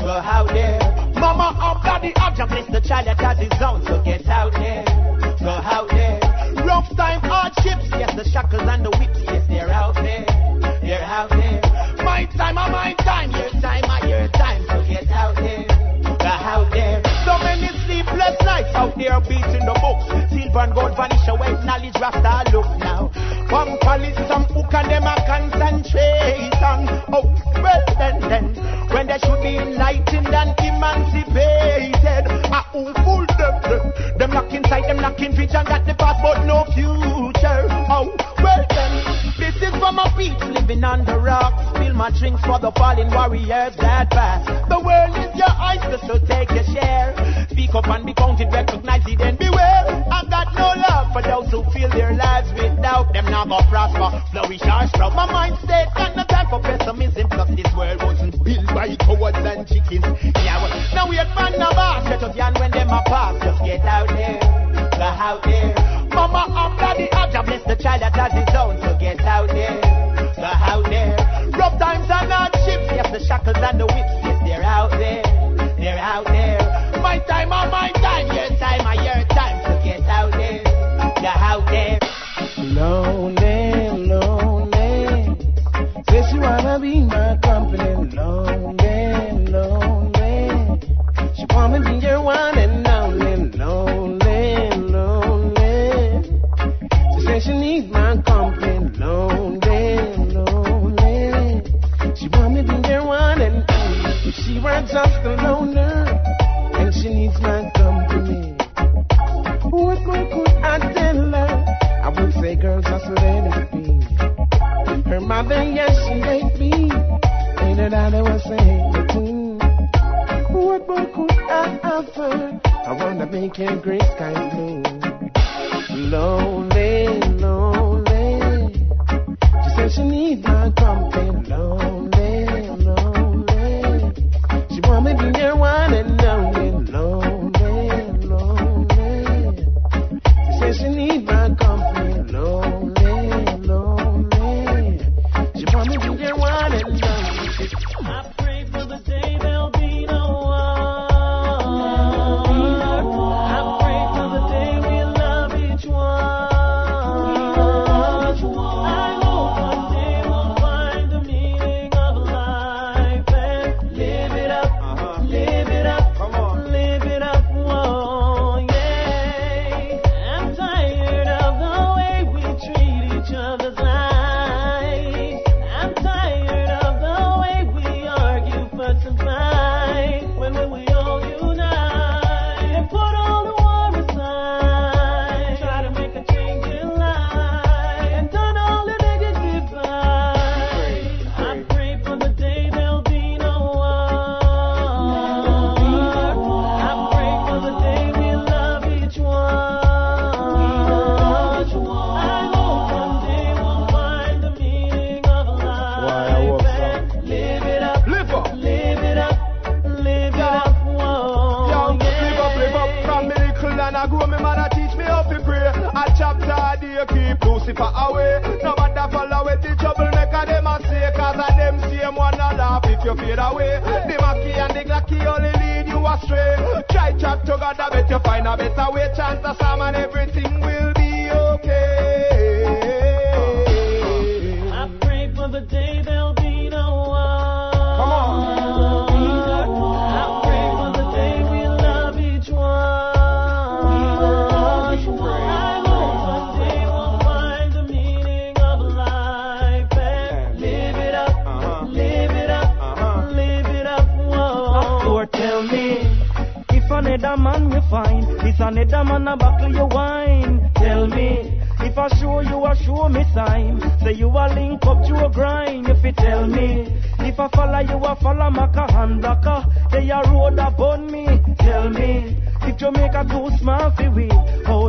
[0.00, 0.78] go out there.
[1.18, 3.84] Mama or daddy, I've just blessed the child that has his own.
[3.86, 4.84] So get out there,
[5.44, 6.18] go out there.
[6.64, 10.24] Rough time, hardships, yes, the shackles and the whips, yes, they're out there,
[10.80, 11.60] they're out there.
[12.00, 15.68] My time, uh, my time, your time, uh, your time, so get out there,
[16.00, 17.04] go out there.
[17.28, 20.08] So many sleepless nights out there beating the books.
[20.32, 23.12] Silver and gold vanish away, knowledge rasta look now.
[23.52, 26.88] One police, some hook and them a concentrate on.
[27.12, 27.28] Oh,
[27.60, 32.30] well then, then, when they should be enlightened and emancipated.
[32.54, 33.84] Ah, who fool them, them?
[34.18, 37.66] Them lock inside, them lock in vision, got the past but no future.
[37.90, 38.92] Oh, well then,
[39.34, 41.58] this is for my people living on the rock.
[41.74, 44.46] Spill my drinks for the fallen warriors that pass.
[44.70, 47.18] The world is your oyster, so take your share.
[47.50, 50.06] Speak up and be counted, recognize it, then beware.
[50.06, 54.22] I got no love for those who feel their lives without them now go prosper,
[54.30, 55.14] flourish or sprout.
[55.18, 59.66] My mindset got no time for pessimism, cause this world wasn't built by cowards and
[59.66, 60.04] chickens.
[60.44, 61.16] Yeah, well, now we
[61.62, 63.40] of us, let us yarn when them are pass.
[63.42, 64.40] Just get out there,
[64.92, 65.72] go out there.
[66.12, 67.13] Mama and daddy,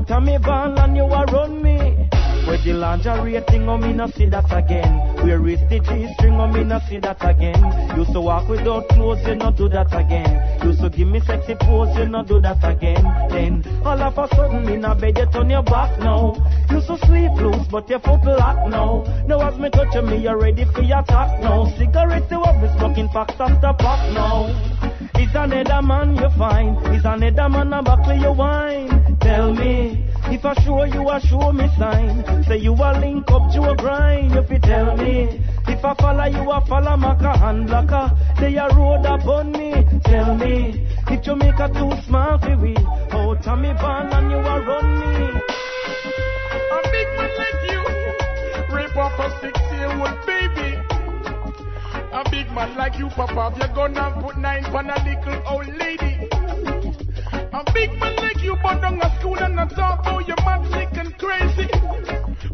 [0.06, 1.80] Out of me van and you a run me.
[2.45, 5.16] Where the lingerie thing, oh me no see that again.
[5.26, 7.58] Where is the G-string, oh me no see that again.
[7.97, 10.62] You so walk without clothes, you no do that again.
[10.62, 13.01] You so give me sexy pose, you no do that again.
[13.32, 16.38] Then all of a sudden, me na bed, you turn your back now.
[16.70, 19.01] You so sleep loose, but your foot lock now.
[19.26, 21.66] Now as me touch you, me, you ready for your attack now.
[21.80, 24.53] Cigarettes, you have been smoking packs after pack now.
[25.18, 26.78] Is another man you find?
[26.93, 29.05] Is another man a buckle your wine?
[29.22, 30.05] Tell me.
[30.28, 33.76] If I show you a show me sign, say you a link up to a
[33.76, 34.36] grind.
[34.36, 38.68] If you tell me, if I follow you a follow Maca hand blocker, they a
[38.76, 39.74] road upon me.
[40.03, 42.76] Tell me, if Jamaica too small for we,
[43.11, 45.41] out of me van and you a run me.
[46.72, 50.78] A big man like you, rape off a six-year-old baby.
[52.13, 55.68] A big man like you, Papa, if you're gonna put nine on a little old
[55.68, 56.35] lady.
[57.56, 60.60] A big man like you, but on a school and a top, oh, you're mad,
[60.76, 61.70] sick and crazy.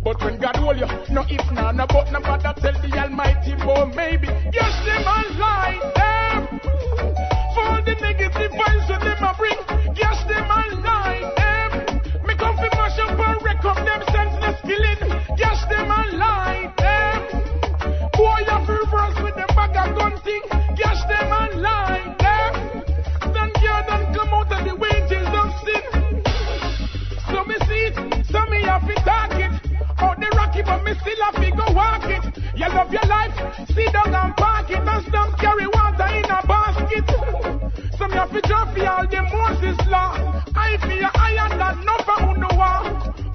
[0.04, 3.54] But when God hold you, no if, no, no, but no matter, tell the Almighty,
[3.54, 3.66] eh?
[3.66, 4.28] for maybe.
[4.54, 6.60] Yes, them a lie, them.
[7.58, 9.58] For all the negative vibes that them a bring,
[9.98, 11.72] yes, them a lie, them.
[11.98, 12.28] Eh?
[12.28, 15.02] Me come fi mash up and wreck up them senseless killing,
[15.36, 17.26] yes, them a lie, them.
[17.34, 18.10] Eh?
[18.14, 20.61] Boy, you reverse with them bag of gun thing.
[30.92, 32.24] we still have to go walk it.
[32.56, 33.32] You love your life,
[33.72, 37.08] sit down and park it, and some carry water in a basket.
[37.98, 40.44] Some have to jump for all the Moses law.
[40.54, 42.84] I feel higher than number unuwa.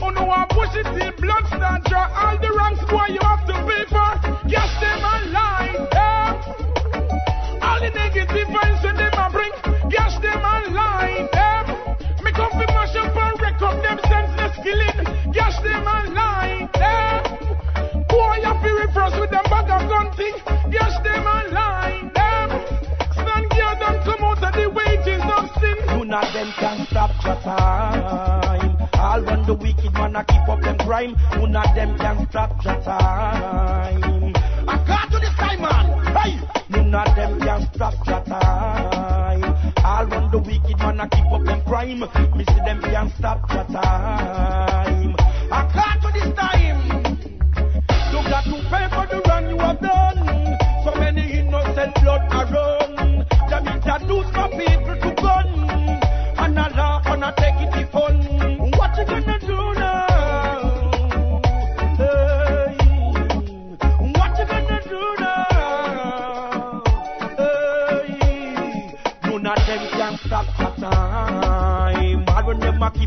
[0.05, 2.05] Unuwa push it till blood stand dry.
[2.13, 4.13] All the wrongs boy you have to pay for.
[4.47, 5.89] Yes, them alive.
[5.97, 7.63] Yeah.
[7.63, 9.53] All the negative vibes that them a bring.
[9.91, 11.29] Yes, them alive.
[11.33, 12.21] Yeah.
[12.23, 15.33] Me come for mash up and wreck up them senseless killing.
[15.33, 16.69] Yes, them alive.
[16.75, 17.46] Yeah.
[18.17, 20.35] Boy, you fi reverse with them bag of gun thing.
[20.73, 22.11] Gas them online.
[22.17, 22.49] Yeah.
[23.13, 25.77] Stand guard and come out of the wages of sin.
[26.09, 28.89] None of them can stop your time.
[28.95, 32.65] All when the wicked man a keep up them crime, none of them can stop
[32.65, 34.33] your time.
[34.67, 35.87] I got to this time, man.
[36.17, 36.41] Hey,
[36.71, 39.75] none of them can stop your time.
[39.85, 43.41] All when the wicked man a keep up them crime, me see them can't stop
[43.53, 45.17] your time.
[45.53, 45.96] I got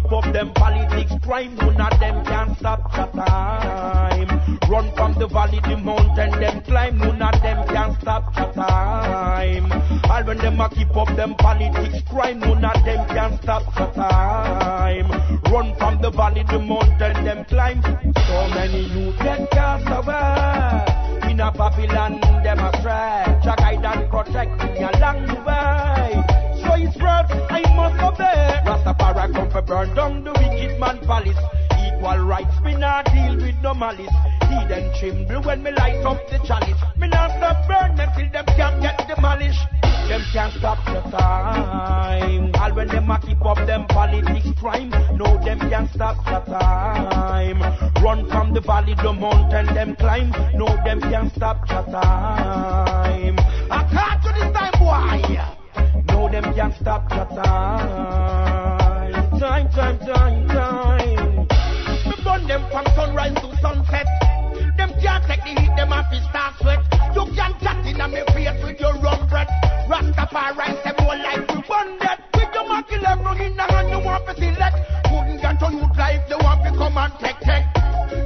[0.09, 4.59] keep up them politics crime, none of them can stop the time.
[4.67, 9.71] Run from the valley, the mountain, them climb, none of them can stop the time.
[9.71, 13.85] And when them a keep up them politics crime, none of them can stop the
[14.01, 15.11] time.
[15.51, 17.81] Run from the valley, the mountain, them climb.
[17.83, 21.31] So many youth get cast away.
[21.31, 23.39] In a Babylon, them a stray.
[23.43, 26.39] Jah guide and protect me along the way.
[26.61, 27.88] So it's right, I must
[33.69, 34.09] no malice.
[34.49, 36.81] Heathen tremble when me light up the chalice.
[36.97, 39.59] Me not stop burn them till them can't get malice.
[40.09, 42.51] Them can't stop the time.
[42.55, 44.89] All when them a keep up them politics crime.
[45.15, 47.61] No, them can't stop the time.
[48.03, 50.31] Run from the valley, the mountain, them climb.
[50.55, 53.37] No, them can't stop the time.
[53.69, 55.21] I can't to this time, boy.
[56.07, 59.39] No, them can't stop the time.
[59.39, 60.78] Time, time, time, time.
[62.59, 64.05] Them from sunrise to sunset.
[64.75, 66.83] Them can't take the heat, them have to start sweat.
[67.15, 69.47] You can't chat in me face with your rum breath.
[69.87, 71.63] Rastafari, them all like we
[72.03, 72.19] that.
[72.35, 74.75] With your market level in the hand, you want to select.
[75.07, 77.63] Couldn't get on you life, they want to come and take, take.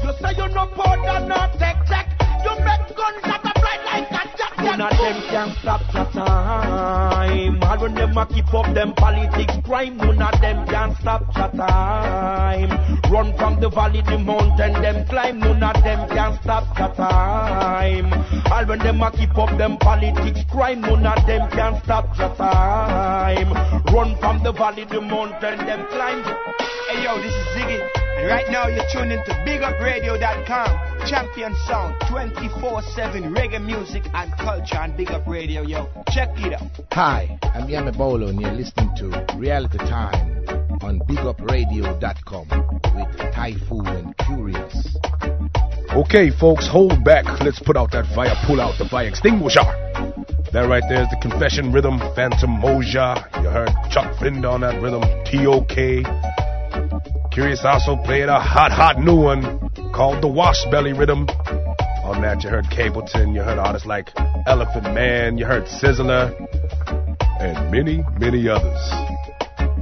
[0.01, 2.09] You say you no powder, not take, take.
[2.41, 3.62] You make guns that are
[4.83, 7.63] None of them can stop the time.
[7.63, 11.47] All when them a keep up them politics crime, none of them can stop the
[11.55, 12.69] time.
[13.09, 18.11] Run from the valley, the mountain, them climb, none of them can stop the time.
[18.51, 22.27] All when them a keep up them politics crime, none of them can stop the
[22.35, 23.53] time.
[23.85, 26.23] Run from the valley, the mountain, them climb.
[26.89, 31.07] Hey yo, this is Ziggy, and right now you're tuning to BigUpRadio.com.
[31.07, 35.87] Champion sound, 24/7 reggae music and culture on Big Up Radio, yo.
[36.11, 36.67] Check it out.
[36.93, 40.45] Hi, I'm Yami Bolo, and you're listening to Reality Time
[40.81, 42.47] on BigUpRadio.com
[42.95, 44.95] with Taiyephoon and Kurious.
[45.93, 47.25] Okay, folks, hold back.
[47.41, 49.63] Let's put out that fire, pull out the fire extinguisher.
[50.53, 53.25] That right there is the confession rhythm, Phantom Moja.
[53.41, 56.42] You heard Chuck Fender on that rhythm, TOK.
[57.33, 59.57] Kurious also played a hot, hot new one
[59.91, 61.27] called the Wash Belly rhythm.
[62.03, 64.11] On that, you heard Capleton, you heard artists like
[64.45, 66.29] Elephant Man, you heard Sizzla,
[67.39, 68.77] and many, many others.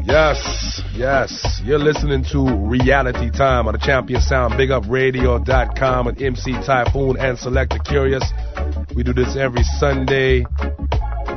[0.06, 7.20] Yes, yes, you're listening to Reality Time on the Champion Sound, BigUpRadio.com with MC Taiyephoon
[7.20, 8.24] and Selector Kurious.
[8.96, 10.46] We do this every Sunday,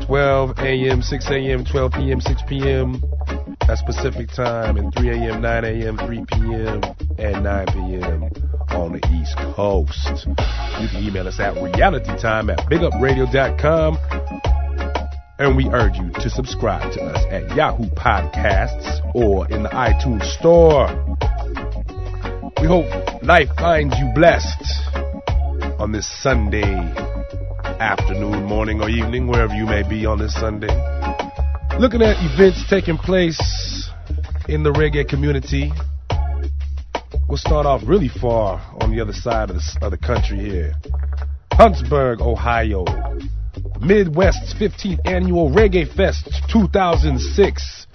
[0.06, 3.02] 12 a.m., 6 a.m., 12 p.m., 6 p.m.
[3.66, 6.80] That's Pacific time, and 3 a.m., 9 a.m., 3 p.m.,
[7.18, 8.24] and 9 p.m.
[8.70, 10.26] on the East Coast.
[10.80, 13.98] You can email us at realitytime at bigupradio.com.
[15.38, 20.24] And we urge you to subscribe to us at Yahoo Podcasts or in the iTunes
[20.38, 20.86] Store.
[22.60, 22.86] We hope
[23.22, 24.62] life finds you blessed
[25.80, 26.72] on this Sunday
[27.80, 30.68] afternoon, morning, or evening, wherever you may be on this Sunday.
[31.78, 33.90] Looking at events taking place
[34.48, 35.72] in the reggae community.
[37.28, 40.74] We'll start off really far on the other side of the, of the country here.
[41.52, 42.84] Huntsburg, Ohio.
[43.80, 47.86] Midwest's 15th annual Reggae Fest 2006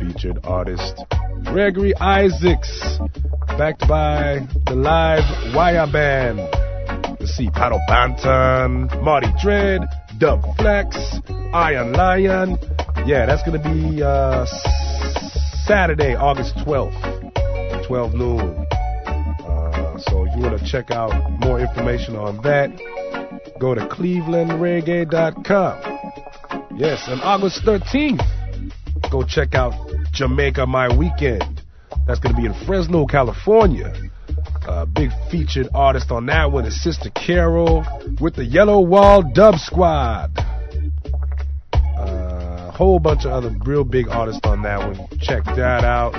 [0.00, 1.04] featured artist
[1.44, 2.98] Gregory Isaacs,
[3.56, 6.38] backed by the live Wire Band.
[7.20, 9.82] Let's see, Pato Banton, Marty Dread,
[10.22, 10.96] Dub Flex,
[11.52, 12.56] Iron Lion.
[13.04, 14.46] Yeah, that's gonna be uh,
[15.66, 18.64] Saturday, August 12th, 12 noon.
[18.70, 21.10] Uh, so if you want to check out
[21.40, 22.70] more information on that,
[23.58, 26.78] go to clevelandreggae.com.
[26.78, 28.24] Yes, and August 13th,
[29.10, 29.74] go check out
[30.12, 31.62] Jamaica My Weekend.
[32.06, 33.92] That's going to be in Fresno, California.
[34.66, 37.84] Uh, big featured artist on that one is Sister Carol
[38.20, 40.30] with the Yellow Wall Dub Squad.
[41.98, 45.08] A whole bunch of other real big artists on that one.
[45.20, 46.14] Check that out.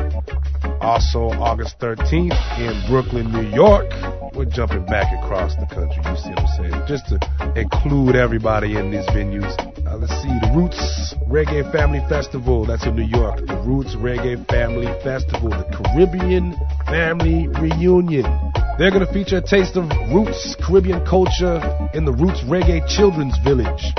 [0.82, 3.86] Also, August 13th in Brooklyn, New York.
[4.34, 6.84] We're jumping back across the country, you see what I'm saying?
[6.88, 9.73] Just to include everybody in these venues.
[10.04, 13.40] Let's see, the Roots Reggae Family Festival, that's in New York.
[13.48, 18.28] The Roots Reggae Family Festival, the Caribbean Family Reunion.
[18.78, 21.56] They're going to feature a taste of Roots Caribbean culture
[21.94, 23.96] in the Roots Reggae Children's Village.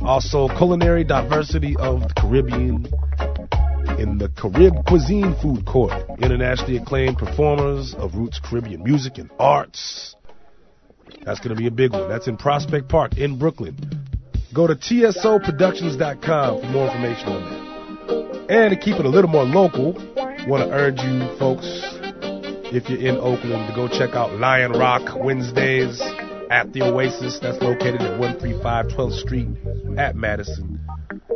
[0.00, 2.88] Also, culinary diversity of the Caribbean
[4.00, 5.92] in the Carib Cuisine Food Court.
[6.18, 10.16] Internationally acclaimed performers of Roots Caribbean music and arts.
[11.26, 12.08] That's going to be a big one.
[12.08, 14.01] That's in Prospect Park in Brooklyn.
[14.54, 18.50] Go to TSOProductions.com for more information on that.
[18.50, 19.94] And to keep it a little more local,
[20.46, 21.64] want to urge you folks,
[22.70, 26.02] if you're in Oakland, to go check out Lion Rock Wednesdays
[26.50, 27.38] at the Oasis.
[27.40, 29.48] That's located at 135 12th Street
[29.96, 30.80] at Madison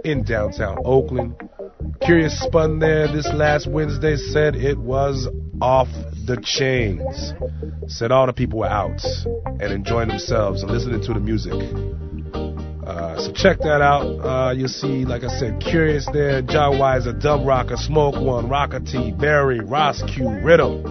[0.05, 1.37] in downtown Oakland.
[2.03, 5.27] Kurious Spun there this last Wednesday said it was
[5.63, 5.89] off
[6.27, 7.33] the chains.
[7.87, 9.01] Said all the people were out
[9.35, 11.55] and enjoying themselves and listening to the music.
[12.87, 14.05] Uh, so check that out.
[14.05, 18.79] Uh, you'll see, like I said, Kurious there, John Weiser, Dub Rocker, Smoke One, Rocker
[18.79, 20.83] T, Barry, Ross Q, Rhythm.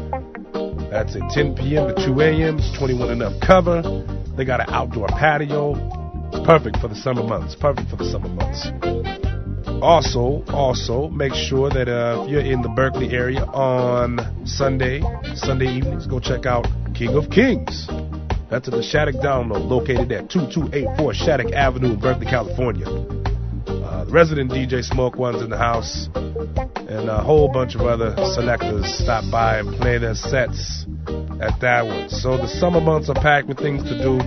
[0.92, 1.96] That's at 10 p.m.
[1.96, 2.60] to 2 a.m.
[2.60, 3.82] It's 21 and up cover.
[4.36, 5.74] They got an outdoor patio.
[6.34, 7.56] It's perfect for the summer months.
[7.56, 8.68] Perfect for the summer months.
[9.82, 15.02] Also, also make sure that uh, if you're in the Berkeley area on Sunday,
[15.36, 17.88] Sunday evenings, go check out King of Kings.
[18.50, 22.86] That's at the Shattuck Down Low, located at 2284 Shattuck Avenue in Berkeley, California.
[22.86, 28.16] Uh, the resident DJ Smoke One's in the house, and a whole bunch of other
[28.34, 30.86] selectors stop by and play their sets
[31.42, 32.10] at that one.
[32.10, 34.20] So the summer months are packed with things to do.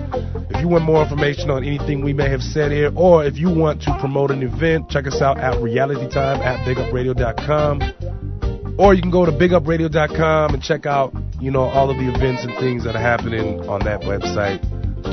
[0.51, 3.51] If you want more information on anything we may have said here, or if you
[3.51, 8.77] want to promote an event, check us out at realitytime at bigupradio.com.
[8.79, 12.45] Or you can go to bigupradio.com and check out, you know, all of the events
[12.45, 14.63] and things that are happening on that website.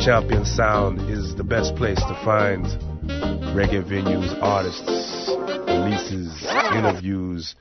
[0.03, 2.65] Champion Sound is the best place to find
[3.55, 5.29] reggae venues, artists,
[5.67, 7.55] releases, interviews.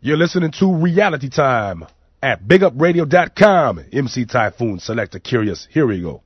[0.00, 1.86] You're listening to Reality Time
[2.22, 3.84] at bigupradio.com.
[3.92, 5.66] MC Taiyephoon, Selector Kurious.
[5.68, 6.22] Here we go.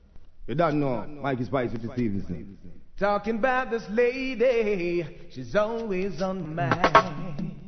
[0.47, 2.57] You don't know, Mikey Spice with the Stevenson.
[2.97, 7.60] Talking about this lady, she's always on my mind.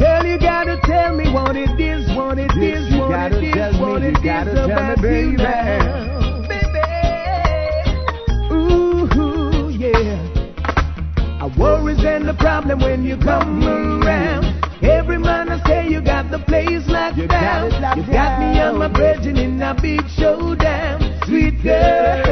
[0.00, 3.74] Girl, you gotta tell me what it is, what it Yes, is, what it is,
[3.74, 5.36] me, what it is about you baby.
[5.36, 6.46] now.
[6.48, 6.80] Baby,
[8.50, 11.42] ooh, yeah.
[11.42, 14.44] Our worries and the problem when you come around.
[14.82, 17.82] Every man I say you got the place locked You got down.
[17.82, 18.92] locked you got me on my down.
[18.94, 21.00] bridge and in a big showdown.
[21.26, 22.24] Sweet girl.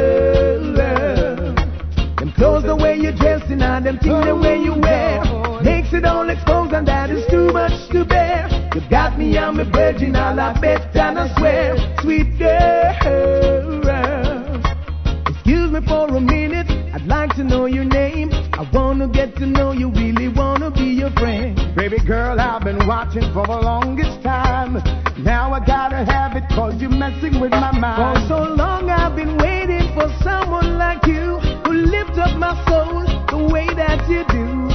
[2.17, 5.21] Them clothes, the way you dress, and all them things, the way you wear,
[5.91, 8.47] makes it all exposed, and that is too much to bear.
[8.75, 13.81] You got me on my virgin, all I bet and I swear, sweet girl.
[15.27, 18.29] Excuse me for a minute, I'd like to know your name.
[18.53, 21.57] I wanna get to know you, really wanna be your friend.
[21.75, 24.73] Baby girl, I've been watching for the longest time.
[25.17, 28.27] Now I gotta have it cause you're messing with my mind.
[28.27, 33.05] For so long I've been waiting for someone like you who lift up my soul
[33.27, 34.68] the way that you do.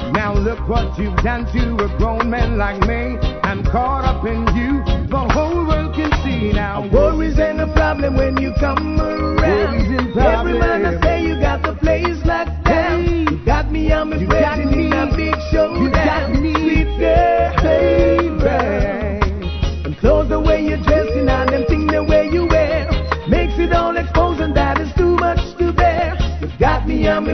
[0.44, 3.16] Look what you've done to a grown man like me.
[3.42, 4.84] I'm caught up in you.
[5.08, 6.86] The whole world can see now.
[6.92, 10.18] Worries ain't a problem when you come around.
[10.18, 13.04] Every man I say you got the place locked down.
[13.04, 13.24] Hey.
[13.30, 14.86] You got me on my You bed got and me.
[14.86, 15.82] in a big showdown.
[15.82, 16.52] You got me.
[16.52, 17.43] Sweet girl,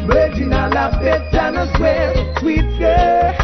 [0.07, 3.36] virgin, I bet and I swear, sweet girl.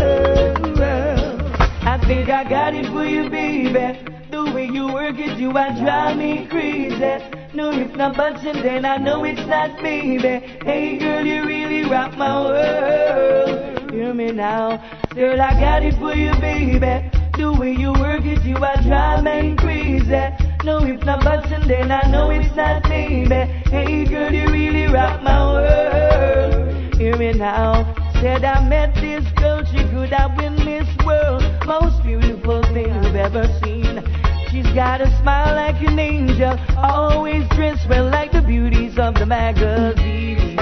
[1.83, 3.99] I think I got it for you, baby.
[4.31, 7.19] The way you work it, you are drive me crazy.
[7.55, 10.47] No, if not button, then I know it's not baby.
[10.65, 13.91] Hey, girl, you really rock my world.
[13.91, 14.83] Hear me now,
[15.15, 17.11] girl, I got it for you, baby.
[17.37, 20.46] The way you work it, you are drive me crazy.
[20.67, 23.29] No, if not button, then I know it's not baby.
[23.71, 26.95] Hey, girl, you really rock my world.
[26.97, 27.95] Hear me now.
[28.15, 33.15] Said I met this girl she could have been Miss World, most beautiful thing we've
[33.15, 34.03] ever seen.
[34.51, 39.27] She's got a smile like an angel, always dressed well like the beauties of the
[39.27, 40.57] magazine.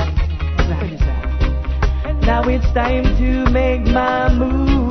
[2.27, 4.84] Now it's time to make my move.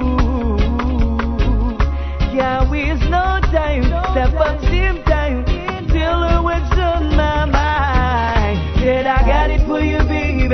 [2.33, 5.45] Can't waste no time, step up same time.
[5.93, 8.79] Tell her what's on my mind.
[8.79, 10.49] Said I got it for you, baby.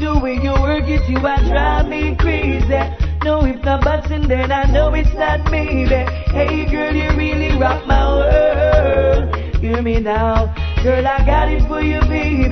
[0.00, 2.80] The way you work it, you are drive me crazy.
[3.24, 6.00] No, if buts in then I know it's not maybe.
[6.32, 9.36] Hey girl, you really rock my world.
[9.56, 10.46] Hear me now,
[10.82, 12.48] girl, I got it for you, baby.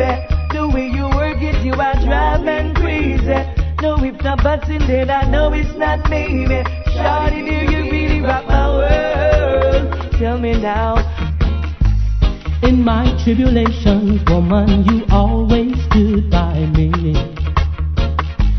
[0.53, 3.41] The way you work it, you are driving crazy.
[3.81, 6.63] No, if buts in then I know it's not maybe.
[6.93, 7.96] Shawty, do you
[8.27, 10.13] rock my world?
[10.19, 10.97] Tell me now.
[12.63, 16.91] In my tribulations, woman, you always stood by me.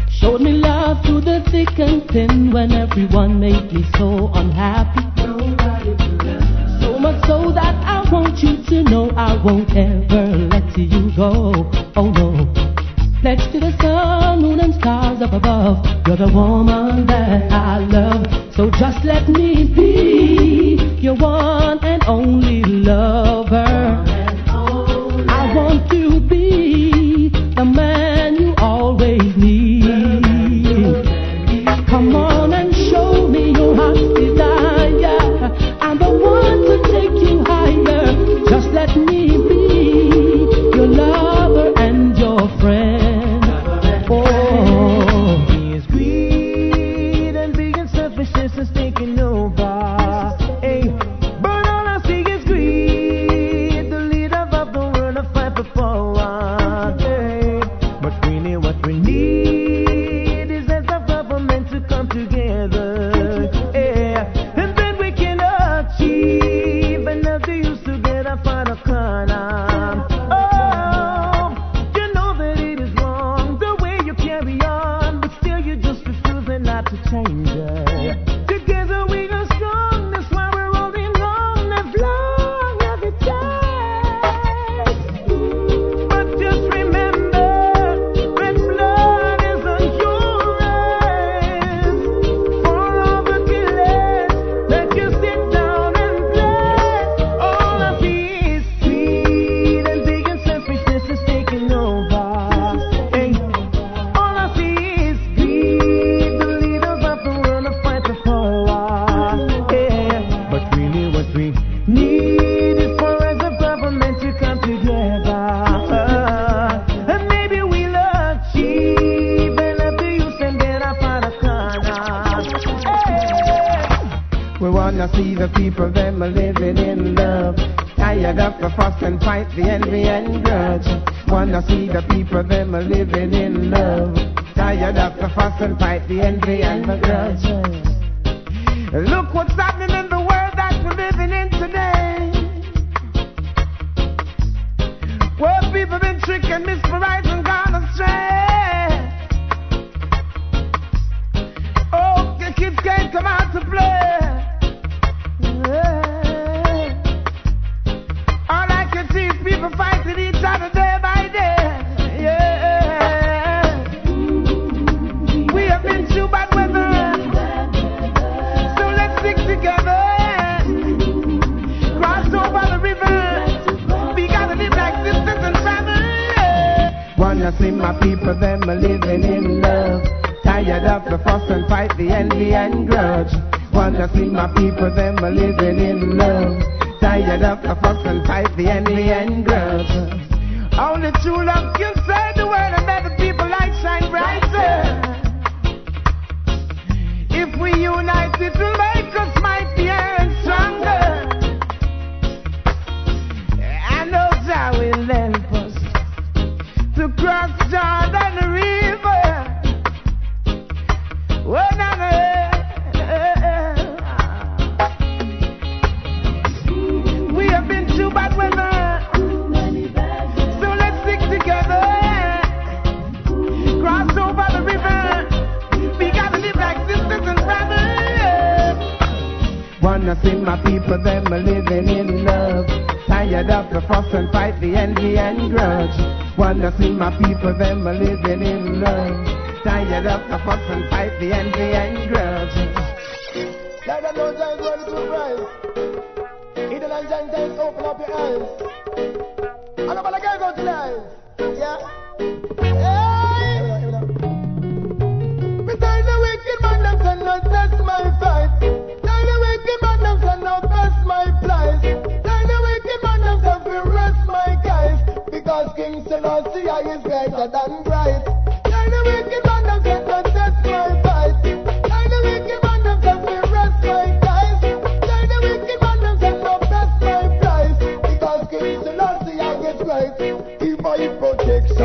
[0.09, 5.03] Showed me love through the thick and thin when everyone made me so unhappy.
[6.81, 11.69] So much so that I want you to know I won't ever let you go.
[11.95, 12.86] Oh no.
[13.21, 15.83] Pledge to the sun, moon, and stars up above.
[16.05, 18.53] You're the woman that I love.
[18.53, 23.65] So just let me be your one and only lover.
[25.29, 28.16] I want to be the man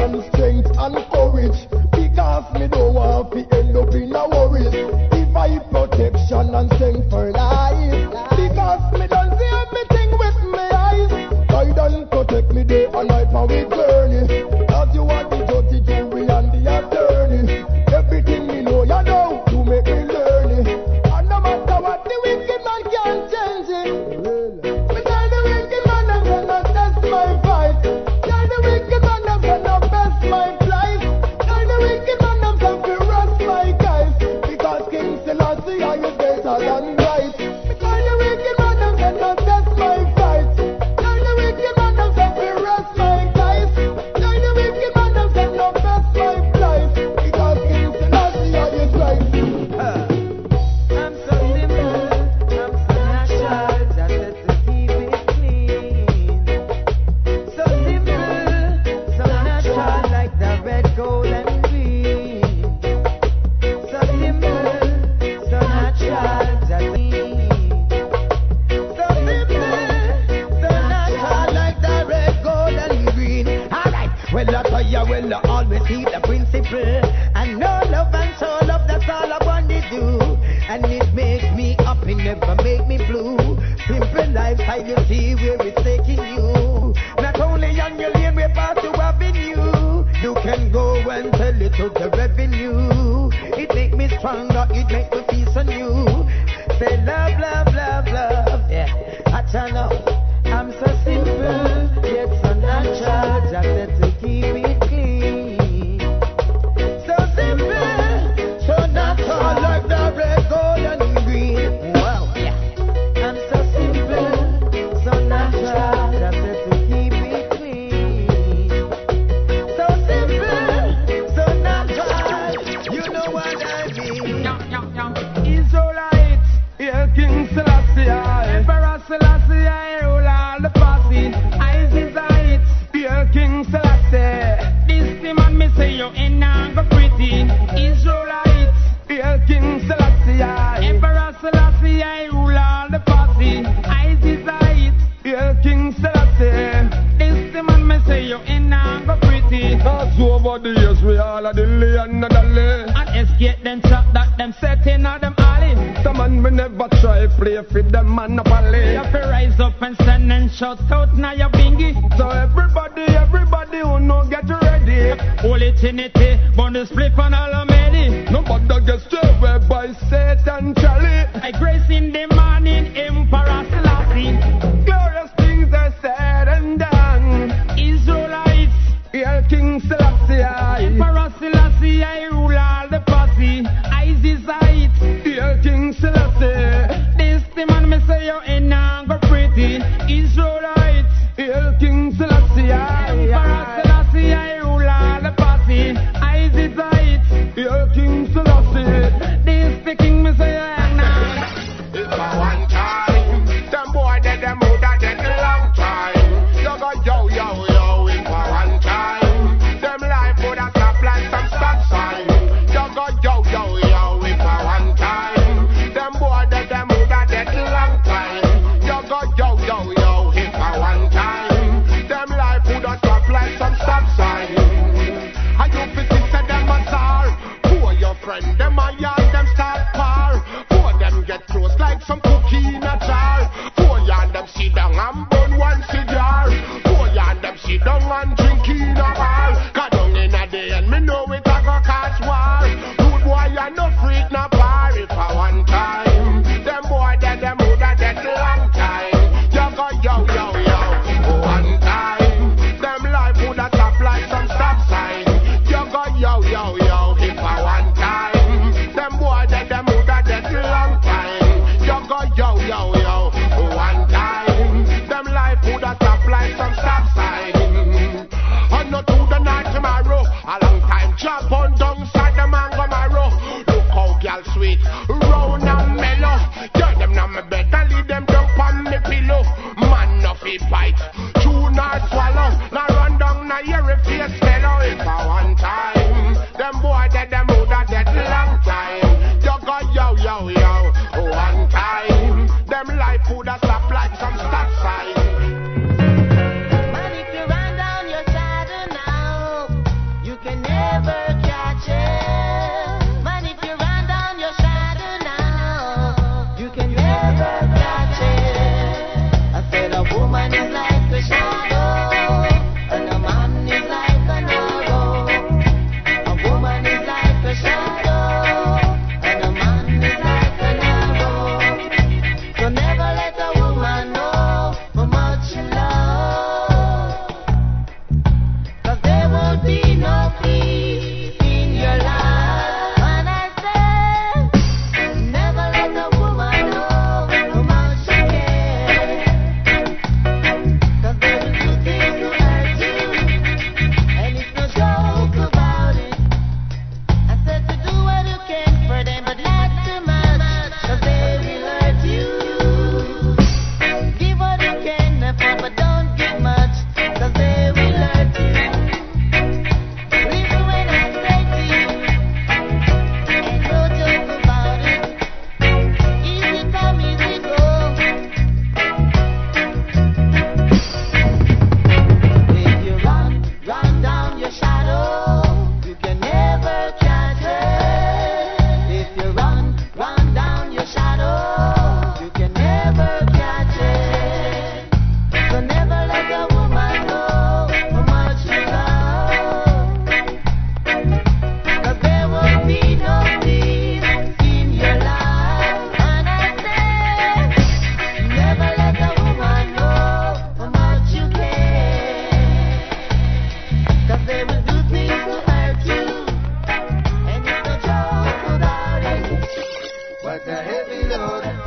[0.03, 1.72] protection, strength and courage.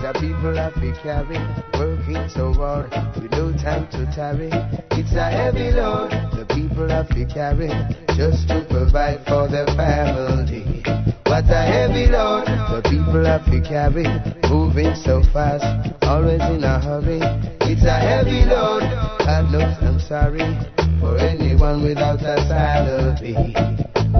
[0.05, 1.41] The people have been carrying,
[1.73, 4.53] working so hard, with no time to tarry.
[4.91, 7.73] It's a heavy load the people have been carrying,
[8.13, 10.61] just to provide for their family.
[11.25, 15.65] What a heavy load the people have been carrying, moving so fast,
[16.03, 17.25] always in a hurry.
[17.65, 18.83] It's a heavy load,
[19.25, 20.45] and look, I'm sorry
[21.01, 23.57] for anyone without a salary.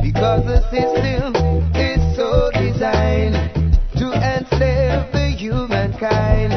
[0.02, 1.36] Because the system
[1.78, 3.38] is so designed
[4.02, 5.15] to enslave
[6.10, 6.54] kind.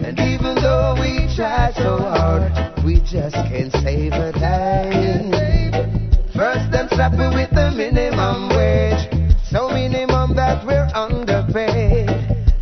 [0.00, 2.52] And even though we try so hard,
[2.84, 5.32] we just can't save a dime.
[6.34, 9.04] First, them slap me with the minimum wage,
[9.50, 12.08] so minimum that we're underpaid.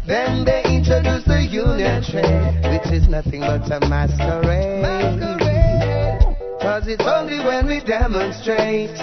[0.07, 4.82] Then they introduce the union trade, which is nothing but a masquerade.
[4.82, 6.36] masquerade.
[6.61, 8.97] Cause it's only when we demonstrate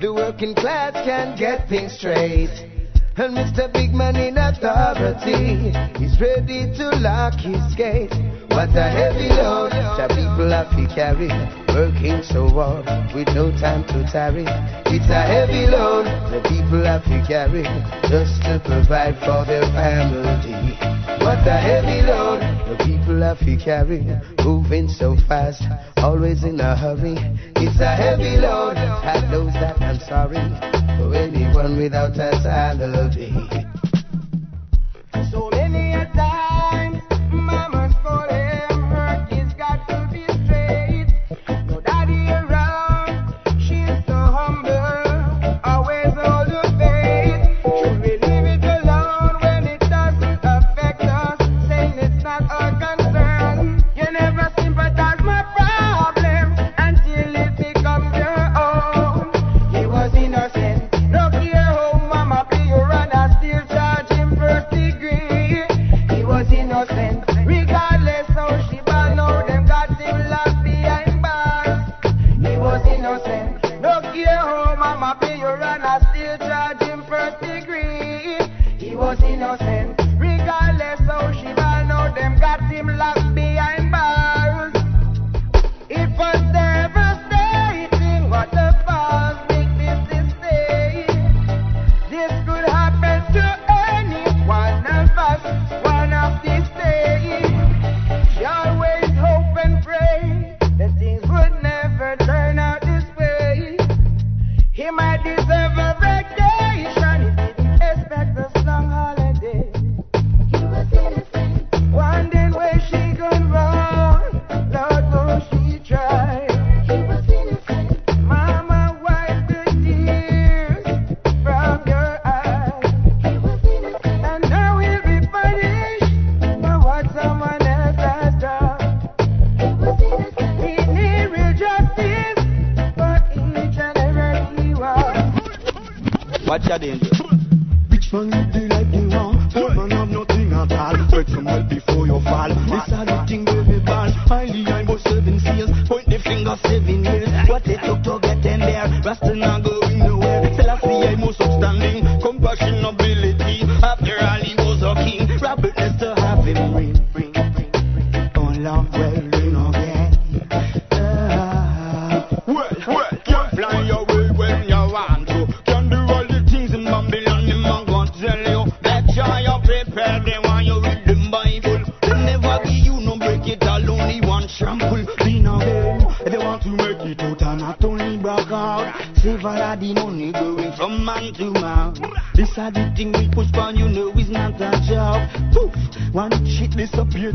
[0.00, 2.79] the working class can get things straight.
[3.20, 3.70] And Mr.
[3.70, 5.68] Big Man in authority
[6.02, 8.29] is ready to lock his gate.
[8.50, 11.30] What a heavy load the people have to carry.
[11.70, 14.44] Working so hard with no time to tarry.
[14.90, 17.62] It's a heavy load the people have to carry
[18.10, 20.74] just to provide for their family.
[21.22, 24.04] What a heavy load the people have to carry.
[24.44, 25.62] Moving so fast,
[25.98, 27.14] always in a hurry.
[27.54, 28.76] It's a heavy load.
[28.76, 30.42] I know that I'm sorry
[30.98, 33.30] for anyone without a salary.
[35.30, 35.49] So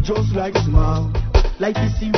[0.05, 1.11] just like smile.
[1.59, 2.14] Like is serious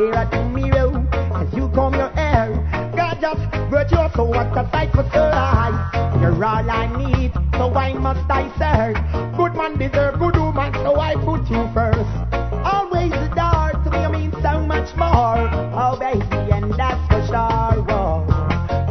[0.00, 1.06] Stare at the mirror
[1.36, 2.48] as you comb your hair.
[2.96, 3.20] God
[3.68, 5.76] brought you so what a sight for sore eyes.
[6.22, 8.96] You're all I need, so why must I serve?
[9.36, 12.08] Good man deserve good woman, so I put you first.
[12.64, 15.36] Always the dark to me, you mean so much more.
[15.76, 17.84] Oh baby, and that's for sure.
[17.84, 18.24] Whoa.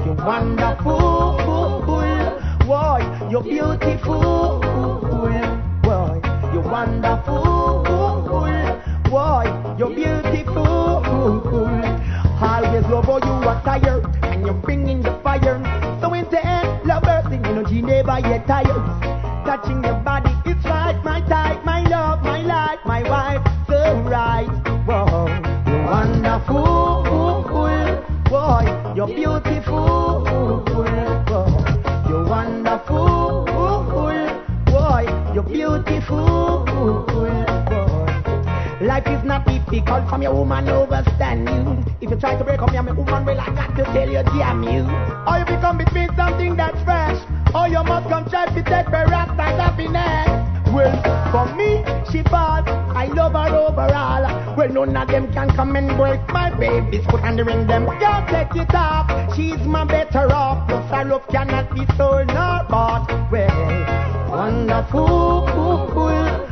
[0.05, 1.41] You're wonderful,
[2.67, 3.01] boy.
[3.31, 4.59] You're beautiful,
[5.81, 6.21] boy.
[6.53, 7.08] You're wonderful,
[12.89, 15.61] Always love how you attire, and you're bringing the fire.
[16.01, 19.45] So in the end, love bursting energy never get tired.
[19.45, 24.47] Touching your body, it's right, my type, my love, my life, my wife, so right.
[24.87, 25.27] Whoa,
[25.67, 27.03] you're wonderful,
[28.27, 28.65] boy.
[28.95, 30.25] You're beautiful.
[32.09, 33.45] You're wonderful,
[34.65, 35.05] boy.
[35.33, 37.45] You're beautiful, boy.
[38.81, 41.88] Life is not difficult from your woman overstand you.
[42.09, 44.63] If you try to break up your woman, well I got to tell you, damn
[44.63, 44.81] you.
[45.29, 47.21] Or you become between something that's fresh,
[47.53, 50.73] or you must come try to take the rasta happiness.
[50.73, 50.89] Well,
[51.29, 52.67] for me, she bad.
[52.97, 54.57] I love her overall.
[54.57, 57.85] Well, none of them can come and break my baby's foot and ring them.
[57.99, 59.35] Can't take it off.
[59.35, 60.67] She's my better off.
[60.67, 63.05] Plus, her love cannot be sold nor bought.
[63.31, 66.49] Well, wonderful, cool boy,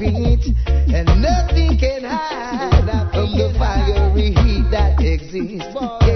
[0.00, 6.07] it, and nothing can hide from the fiery heat that exists.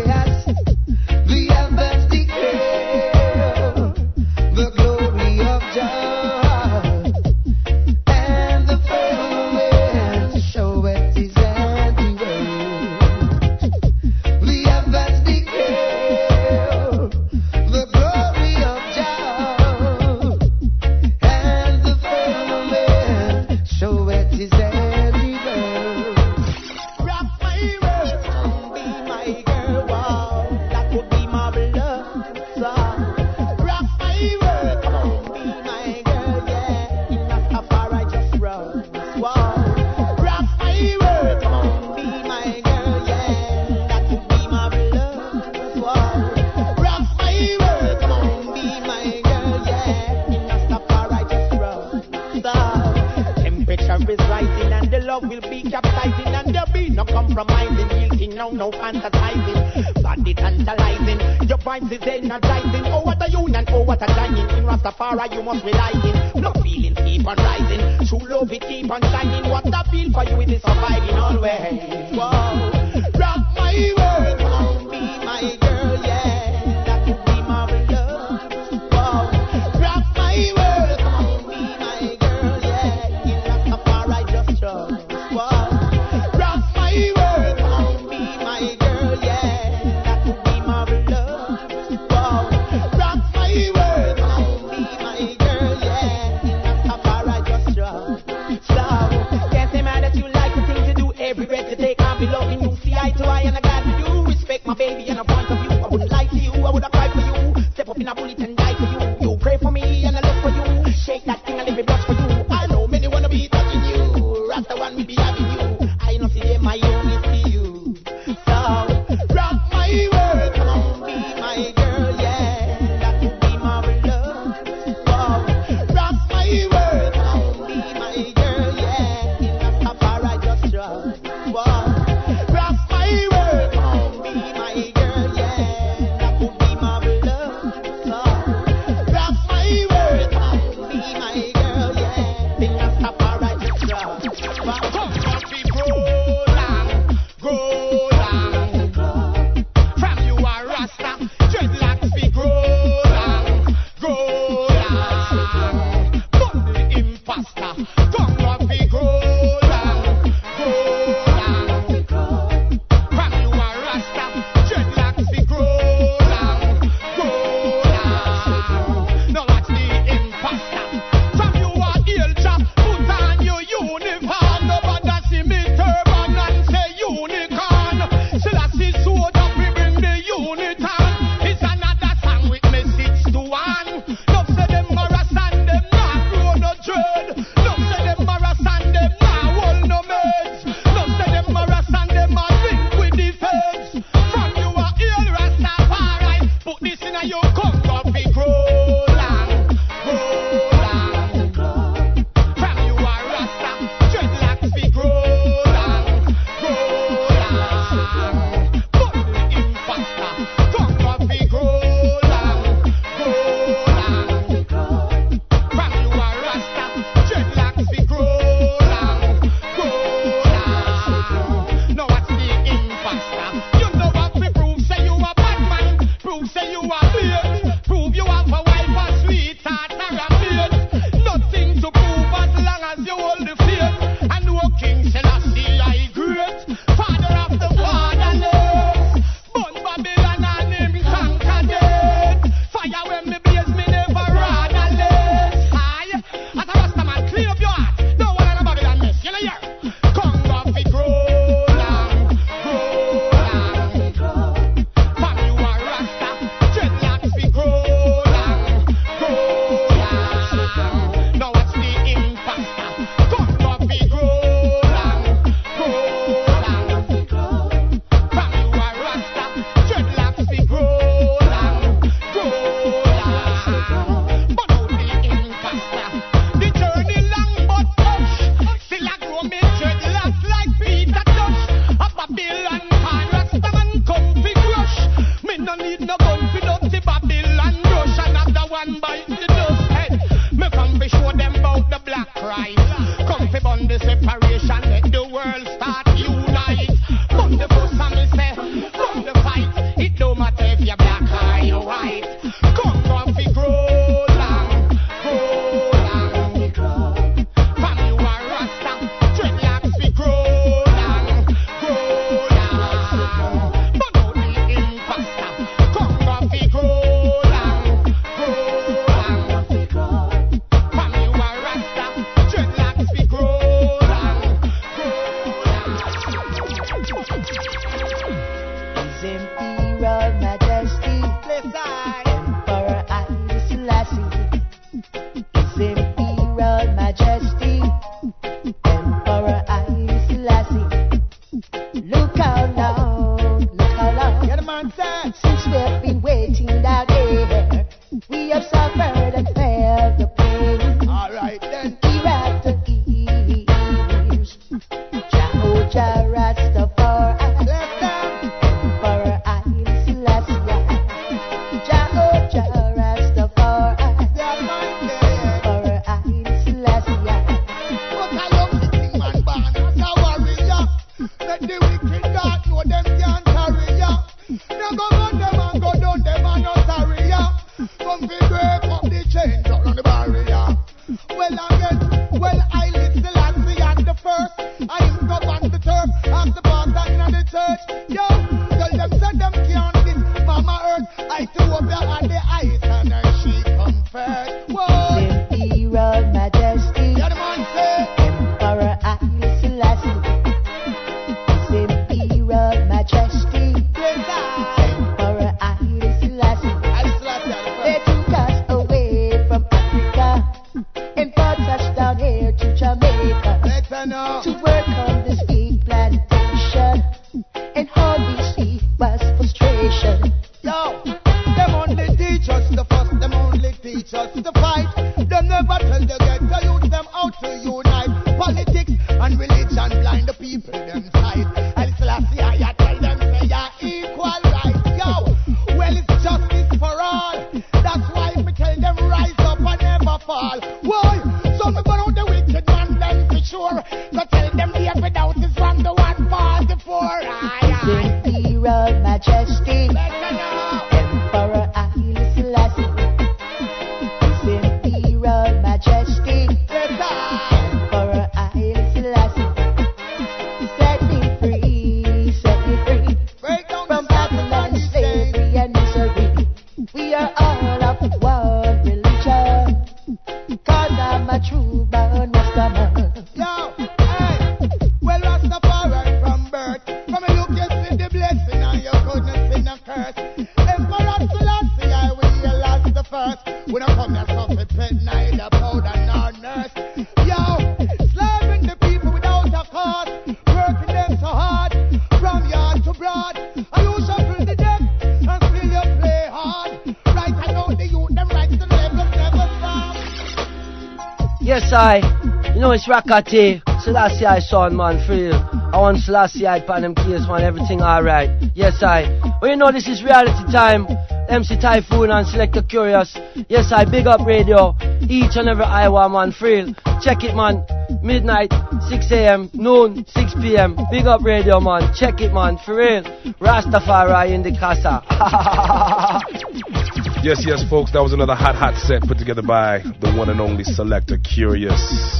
[502.84, 503.62] It's Rakati.
[503.80, 505.34] Selassie I son, man, for real.
[505.72, 507.42] I want Selassie I pan them case, man.
[507.44, 508.28] Everything alright.
[508.56, 509.06] Yes, I.
[509.40, 510.88] Well, you know this is reality time.
[511.28, 513.14] MC Taiyephoon and Selector Kurious.
[513.48, 513.84] Yes, I.
[513.84, 514.74] Big up radio.
[515.02, 516.74] Each and every Iowa, man, for real.
[517.00, 517.64] Check it, man.
[518.02, 518.50] Midnight,
[518.88, 520.76] 6 a.m., noon, 6 p.m.
[520.90, 521.94] Big up radio, man.
[521.94, 523.04] Check it, man, for real.
[523.38, 525.06] Rastafari in the casa.
[527.22, 530.40] Yes, yes, folks, that was another hot, hot set put together by the one and
[530.40, 532.11] only Selector Kurious.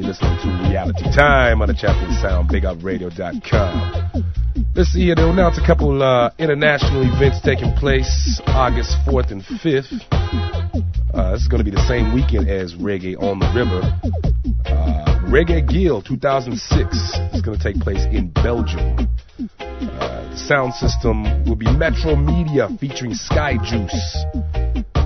[0.00, 4.24] You're listening to Reality Time on the Champion Sound, BigUpRadio.com.
[4.74, 9.42] Let's see here, they'll announce a couple uh, international events taking place August 4th and
[9.42, 10.00] 5th.
[11.12, 13.82] Uh, this is going to be the same weekend as Reggae on the River.
[14.64, 16.96] Uh, Reggae Geel 2006
[17.34, 19.06] is going to take place in Belgium.
[19.60, 24.24] Uh, the sound system will be Metro Media featuring Sky Juice.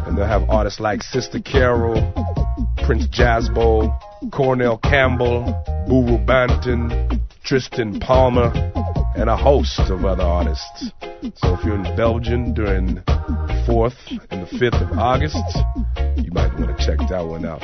[0.06, 1.96] And they'll have artists like Sister Carol,
[2.86, 3.90] Prince Jazzbo,
[4.30, 5.44] Cornell Campbell,
[5.88, 8.52] Buju Banton, Tristan Palmer,
[9.16, 10.90] and a host of other artists.
[11.36, 13.96] So if you're in Belgium during the 4th
[14.30, 15.36] and the 5th of August,
[16.24, 17.62] you might want to check that one out.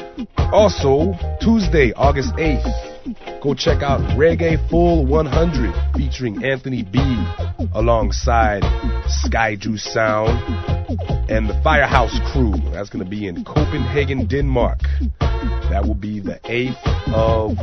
[0.53, 6.99] Also, Tuesday, August 8th, go check out Reggae Full 100 featuring Anthony B
[7.75, 8.63] alongside
[9.09, 10.80] Sky Juice Sound
[11.31, 12.55] and the Firehouse Crew.
[12.73, 14.81] That's going to be in Copenhagen, Denmark.
[15.71, 17.57] That will be the 8th of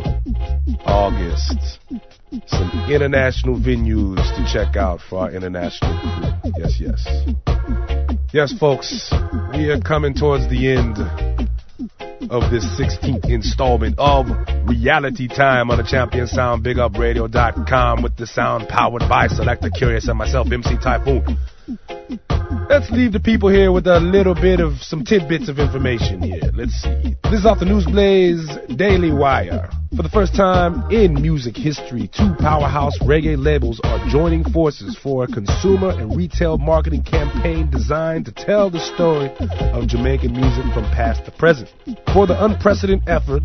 [0.85, 1.79] August.
[2.47, 6.51] Some international venues to check out for our international crew.
[6.57, 7.05] Yes, yes.
[8.33, 9.11] Yes, folks,
[9.53, 10.97] we are coming towards the end
[12.31, 14.27] of this 16th installment of
[14.65, 20.17] Reality Time on the Champion Sound, BigUpRadio.com with the sound powered by Selector Kurious and
[20.17, 22.36] myself, MC Taiyephoon.
[22.77, 26.51] Let's leave the people here with a little bit of some tidbits of information here.
[26.53, 27.15] Let's see.
[27.23, 29.67] This is off the Newsblaze Daily Wire.
[29.97, 35.23] For the first time in music history, two powerhouse reggae labels are joining forces for
[35.23, 39.31] a consumer and retail marketing campaign designed to tell the story
[39.73, 41.73] of Jamaican music from past to present.
[42.13, 43.41] For the unprecedented effort,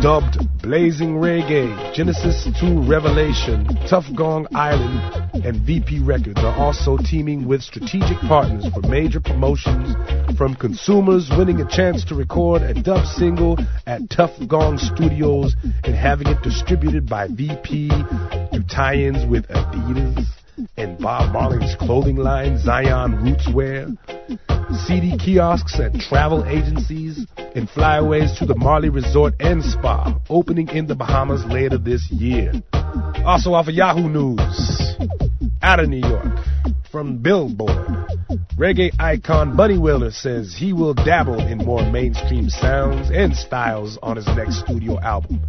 [0.00, 7.46] dubbed Blazing Reggae, Genesis to Revelation, Tuff Gong Island, and VP Records are also teaming
[7.46, 9.94] with strategic partners for major promotions
[10.36, 13.56] from consumers winning a chance to record a dub single
[13.86, 15.54] at Tuff Gong Studios
[15.92, 20.24] and having it distributed by VP to tie-ins with Adidas
[20.78, 23.94] and Bob Marley's clothing line Zion Rootswear,
[24.86, 30.86] CD kiosks at travel agencies, and flyaways to the Marley Resort and Spa, opening in
[30.86, 32.52] the Bahamas later this year.
[33.26, 34.96] Also off of Yahoo News,
[35.60, 36.38] out of New York,
[36.90, 38.06] from Billboard,
[38.56, 44.16] reggae icon Bunny Wailer says he will dabble in more mainstream sounds and styles on
[44.16, 45.40] his next studio album,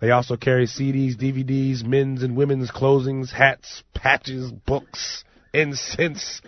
[0.00, 6.40] They also carry CDs, DVDs, men's and women's clothings, hats, patches, books, incense.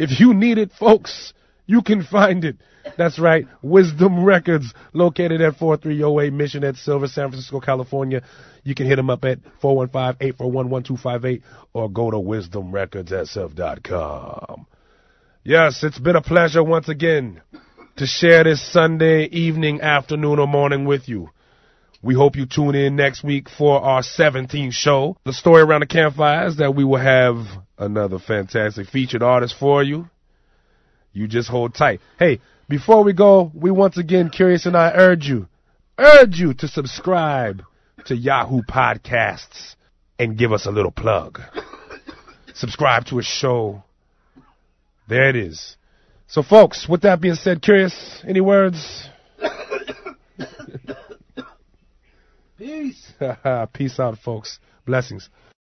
[0.00, 1.34] If you need it, folks,
[1.66, 2.56] you can find it.
[2.96, 8.22] That's right, Wisdom Records, located at 4308 Mission at Silver, San Francisco, California.
[8.64, 11.42] You can hit them up at 415-841-1258
[11.74, 14.66] or go to wisdomrecords.sf.com.
[15.44, 17.42] Yes, it's been a pleasure once again
[17.96, 21.28] to share this Sunday evening, afternoon, or morning with you.
[22.02, 25.18] We hope you tune in next week for our 17th show.
[25.24, 27.44] The story around the campfire is that we will have
[27.76, 30.08] another fantastic featured artist for you.
[31.12, 32.00] You just hold tight.
[32.18, 32.40] Hey,
[32.70, 35.48] before we go, we once again, Kurious and I urge you,
[35.98, 37.64] urge you to subscribe
[38.06, 39.74] to Yahoo Podcasts
[40.18, 41.40] and give us a little plug.
[42.54, 43.82] subscribe to a show.
[45.06, 45.76] There it is.
[46.28, 49.06] So, folks, with that being said, Kurious, any words?
[52.60, 53.14] Peace.
[53.72, 54.60] Peace out, folks.
[54.84, 55.30] Blessings.